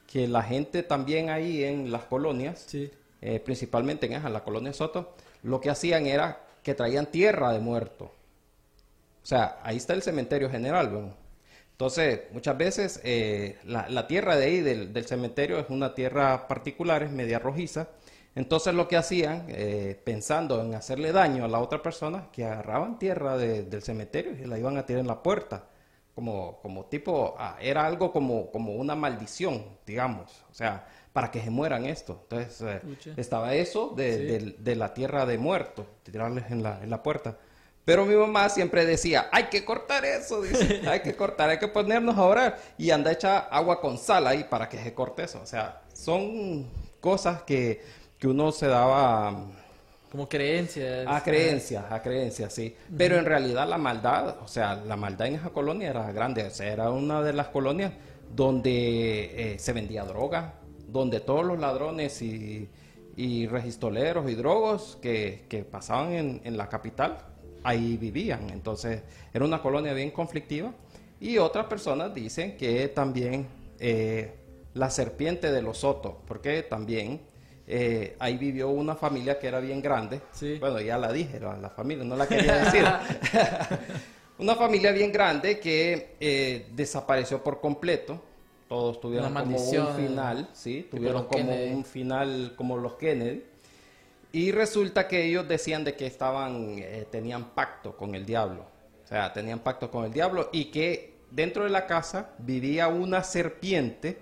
[0.07, 2.93] que la gente también ahí en las colonias, Sí.
[3.21, 7.59] eh, principalmente en esa, la colonia Soto, lo que hacían era que traían tierra de
[7.59, 8.05] muerto.
[8.05, 11.24] O sea, ahí está el cementerio general, ¿no?
[11.79, 16.47] Entonces, muchas veces eh, la, la tierra de ahí del, del cementerio es una tierra
[16.47, 17.89] particular, es media rojiza.
[18.37, 22.99] Entonces lo que hacían, eh, pensando en hacerle daño a la otra persona, que agarraban
[22.99, 25.65] tierra de- del cementerio y la iban a tirar en la puerta.
[26.15, 30.45] Como, como tipo, ah, era algo como, como una maldición, digamos.
[30.51, 32.21] O sea, para que se mueran esto.
[32.23, 32.81] Entonces, eh,
[33.17, 34.25] estaba eso de, Sí.
[34.27, 37.37] del- de la tierra de muertos, tirarles en la, en la puerta.
[37.85, 41.69] Pero mi mamá siempre decía, hay que cortar eso, dice, hay que cortar, hay que
[41.69, 42.59] ponernos a orar.
[42.79, 45.41] Y anda hecha agua con sal ahí para que se corte eso.
[45.43, 46.67] O sea, son
[47.01, 47.83] cosas que,
[48.19, 49.35] que uno se daba
[50.11, 51.07] Como creencias.
[51.07, 52.75] a creencias, a creencias, sí.
[52.97, 56.45] Pero en realidad la maldad, o sea, la maldad en esa colonia era grande.
[56.45, 57.93] O sea, era una de las colonias
[58.35, 60.55] donde eh, se vendía droga,
[60.89, 62.69] donde todos los ladrones y,
[63.17, 67.19] y registoleros y drogos que, que pasaban en, en la capital,
[67.65, 68.51] ahí vivían.
[68.51, 69.03] Entonces,
[69.33, 70.73] era una colonia bien conflictiva.
[71.21, 73.47] Y otras personas dicen que también
[73.81, 74.35] eh,
[74.75, 77.21] la serpiente de los Sotos, porque también
[77.67, 80.21] eh, ahí vivió una familia que era bien grande.
[80.33, 80.59] Sí.
[80.59, 82.85] Bueno, ya la dije, la, la familia, no la quería decir.
[84.39, 88.21] una familia bien grande que eh, desapareció por completo.
[88.69, 91.75] Todos tuvieron como un final, sí, tuvieron como Kennedy.
[91.75, 93.45] un final como los Kennedy.
[94.35, 98.67] Y resulta que ellos decían de que estaban, eh, tenían pacto con el diablo.
[99.05, 103.23] O sea, tenían pacto con el diablo y que dentro de la casa vivía una
[103.23, 104.19] serpiente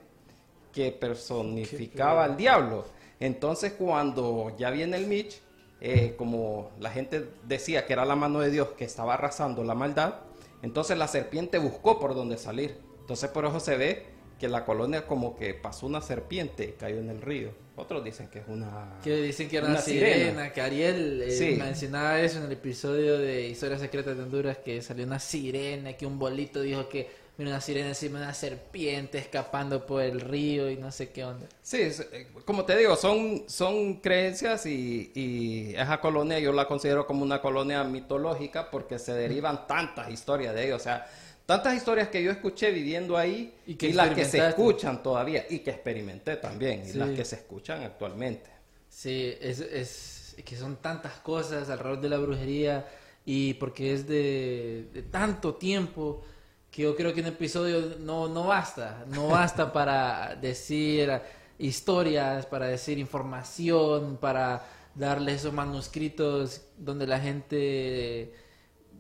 [0.71, 2.85] que personificaba al diablo.
[3.21, 5.41] Entonces cuando ya viene el Mitch,
[5.81, 9.75] eh, como la gente decía que era la mano de Dios que estaba arrasando la
[9.75, 10.17] maldad,
[10.61, 12.77] entonces la serpiente buscó por dónde salir.
[13.01, 14.07] Entonces por eso se ve
[14.43, 17.51] que la colonia como que pasó una serpiente, cayó en el río.
[17.77, 18.99] Otros dicen que es una...
[19.05, 20.53] Que dicen que era una, Una sirena, sirena.
[20.53, 21.55] que Ariel eh, Sí.
[21.57, 26.05] mencionaba eso en el episodio de Historias Secretas de Honduras, que salió una sirena, que
[26.07, 30.69] un bolito dijo que mira una sirena encima de una serpiente escapando por el río
[30.69, 31.47] y no sé qué onda.
[31.63, 37.07] Sí, eh, como te digo, son, son creencias y, y esa colonia yo la considero
[37.07, 40.81] como una colonia mitológica porque se derivan tantas historias de ellos.
[40.81, 41.07] O sea,
[41.47, 45.47] tantas historias que yo escuché viviendo ahí Y y, que las que se escuchan todavía
[45.49, 48.51] y que experimenté también y las que se escuchan actualmente.
[48.89, 52.87] Sí, es, es que son tantas cosas alrededor de la brujería
[53.25, 56.23] y porque es de, de tanto tiempo
[56.71, 61.21] que yo creo que un episodio no, no basta, no basta para decir
[61.59, 64.65] historias, para decir información, para
[64.95, 68.33] darle esos manuscritos donde la gente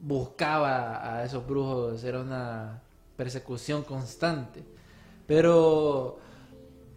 [0.03, 2.82] buscaba a esos brujos, era una
[3.16, 4.62] persecución constante.
[5.26, 6.18] Pero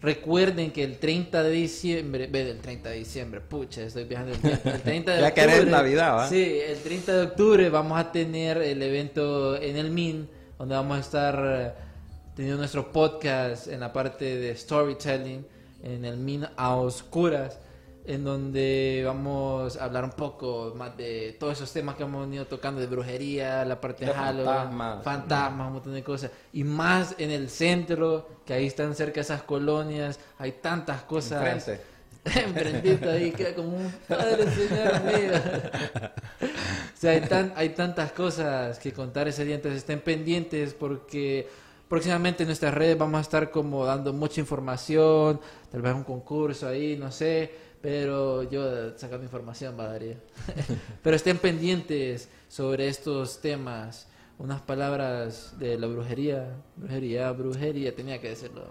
[0.01, 4.39] recuerden que el 30 de diciembre, ve el 30 de diciembre, pucha, estoy viajando el
[4.39, 4.69] tiempo.
[4.69, 6.27] El 30 de Ya que eres octubre, Navidad, ¿va?
[6.27, 10.27] Sí, el 30 de octubre vamos a tener el evento en el MIN,
[10.57, 11.71] donde vamos a estar eh,
[12.35, 15.45] teniendo nuestro podcast en la parte de storytelling,
[15.83, 17.59] en el MIN a oscuras,
[18.07, 22.45] en donde vamos a hablar un poco más de todos esos temas que hemos venido
[22.45, 25.03] tocando, de brujería, la parte de, Halloween, fantasmas.
[25.03, 26.31] fantasmas, un montón de cosas.
[26.53, 31.43] Y más en el centro, que ahí están cerca esas colonias, hay tantas cosas.
[31.67, 31.95] Enfrente.
[32.25, 35.41] Enfrentito ahí, queda como un padre, señor mío.
[36.01, 41.47] o sea, hay, tan- hay tantas cosas que contar ese día, entonces estén pendientes porque
[41.87, 45.39] próximamente en nuestras redes vamos a estar como dando mucha información,
[45.71, 47.51] tal vez un concurso ahí, no sé,
[47.85, 50.15] pero yo sacando información va Darío.
[51.03, 54.07] pero estén pendientes sobre estos temas,
[54.39, 58.63] unas palabras de la brujería, brujería, brujería, tenía que decirlo.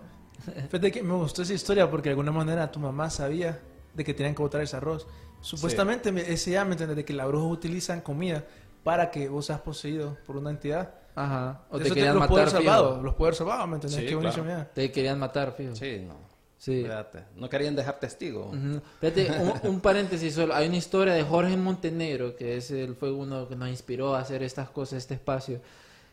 [0.69, 3.61] Fíjate que me gustó esa historia porque de alguna manera tu mamá sabía
[3.95, 5.07] de que tenían que botar ese arroz.
[5.41, 8.45] Supuestamente me- ese ya me entiendes de que las brujas utilizan comida
[8.83, 10.93] para que vos seas poseído por una entidad.
[11.15, 12.65] Ajá, o te querían los matar, poderes fijo.
[12.65, 14.01] salvados, los poderes salvados, ¿me entendés?
[14.01, 14.63] Sí, Qué buenísimo claro.
[14.65, 14.71] ya.
[14.75, 15.77] Te querían matar, fijo.
[15.77, 16.34] Sí, no.
[16.65, 16.83] Sí.
[16.83, 18.51] Fíjate, no querían dejar testigo.
[18.99, 20.55] Fíjate, un, un paréntesis solo.
[20.55, 24.21] Hay una historia de Jorge Montenegro, que es el, fue uno que nos inspiró a
[24.21, 25.61] hacer estas cosas, este espacio.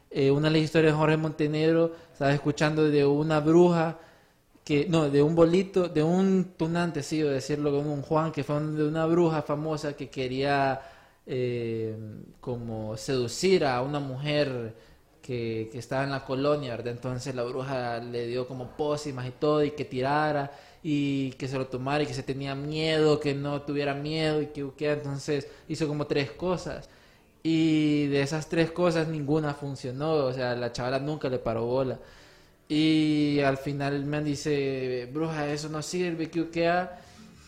[0.09, 3.97] Eh, una de las historias de Jorge Montenegro, estaba escuchando de una bruja,
[4.65, 8.43] que no, de un bolito, de un tunante, sí, o decirlo como un Juan, que
[8.43, 10.81] fue de una bruja famosa que quería
[11.25, 11.95] eh,
[12.41, 14.75] como seducir a una mujer
[15.21, 16.93] que, que estaba en la colonia, ¿verdad?
[16.93, 20.51] Entonces la bruja le dio como pócimas y todo, y que tirara,
[20.83, 24.47] y que se lo tomara, y que se tenía miedo, que no tuviera miedo, y
[24.47, 26.89] que, que entonces hizo como tres cosas.
[27.43, 31.99] Y de esas tres cosas ninguna funcionó, o sea, la chavala nunca le paró bola.
[32.69, 36.41] Y al final man dice, bruja, eso no sirve, que.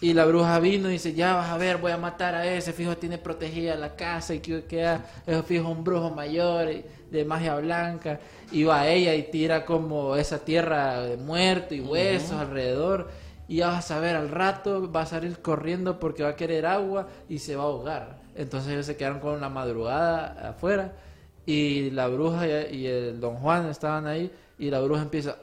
[0.04, 2.74] Y la bruja vino y dice, ya vas a ver, voy a matar a ese,
[2.74, 6.68] fijo tiene protegida la casa y que uquea, eso fijo un brujo mayor
[7.10, 8.20] de magia blanca.
[8.52, 13.12] Y va ella y tira como esa tierra de muerto y huesos alrededor.
[13.48, 16.66] Y ya vas a ver, al rato va a salir corriendo porque va a querer
[16.66, 18.18] agua y se va a ahogar.
[18.36, 20.92] Entonces ellos se quedaron con la madrugada afuera
[21.46, 24.30] y la bruja y y el don Juan estaban ahí
[24.60, 25.38] y la bruja empieza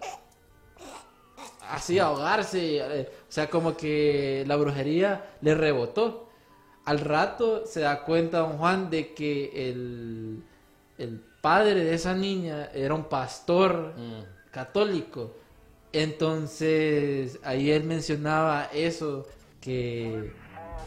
[1.71, 6.29] así a ahogarse, eh, o sea, como que la brujería le rebotó.
[6.85, 10.43] Al rato se da cuenta don Juan de que el,
[10.99, 13.93] el padre de esa niña era un pastor
[14.51, 15.37] católico.
[15.93, 19.29] Entonces ahí él mencionaba eso,
[19.61, 20.33] que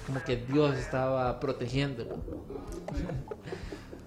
[0.05, 2.17] como que Dios estaba protegiéndolo.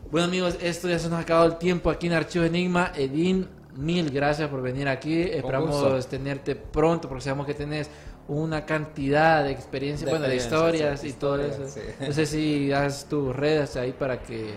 [0.09, 2.93] Bueno amigos, esto ya se nos ha acabado el tiempo aquí en Archivo Enigma.
[2.95, 5.21] Edín, mil gracias por venir aquí.
[5.21, 7.91] Esperamos tenerte pronto porque sabemos que tenés
[8.29, 11.69] una cantidad de experiencia, De bueno, de historias y todo eso.
[11.69, 11.81] sí.
[12.01, 14.55] No sé si das tus redes ahí para que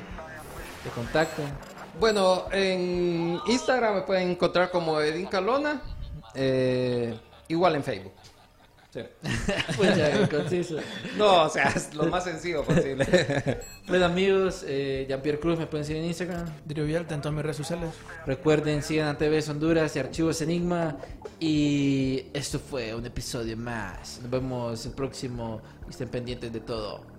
[0.84, 1.46] te contacten.
[2.00, 5.82] Bueno, en Instagram me pueden encontrar como Edin Calona.
[6.36, 7.18] eh,
[7.48, 8.14] igual en Facebook.
[8.92, 9.02] Sí.
[9.78, 10.78] Pues ya, conciso.
[11.18, 13.06] No, o sea, es lo más sencillo posible.
[13.88, 16.48] Bueno amigos, eh, Jean-Pierre Cruz me pueden seguir en Instagram.
[16.66, 17.92] Dirio Vialta en todas mis redes sociales.
[18.26, 20.98] Recuerden, sigan a TV Honduras y Archivos Enigma.
[21.40, 24.20] Y esto fue un episodio más.
[24.22, 25.62] Nos vemos el próximo.
[25.88, 27.19] y Estén pendientes de todo.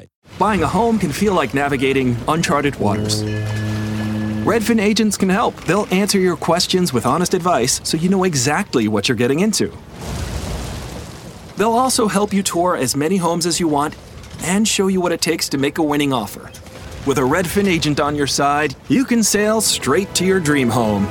[0.39, 3.23] Buying a home can feel like navigating uncharted waters.
[4.43, 5.55] Redfin agents can help.
[5.65, 9.71] They'll answer your questions with honest advice so you know exactly what you're getting into.
[11.57, 13.95] They'll also help you tour as many homes as you want
[14.43, 16.51] and show you what it takes to make a winning offer.
[17.05, 21.05] With a Redfin agent on your side, you can sail straight to your dream home.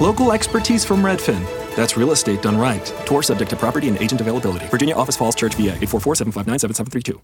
[0.00, 1.59] Local expertise from Redfin.
[1.76, 2.84] That's real estate done right.
[3.06, 4.66] Tour subject to property and agent availability.
[4.68, 7.20] Virginia Office Falls Church, VA 844 759 7732.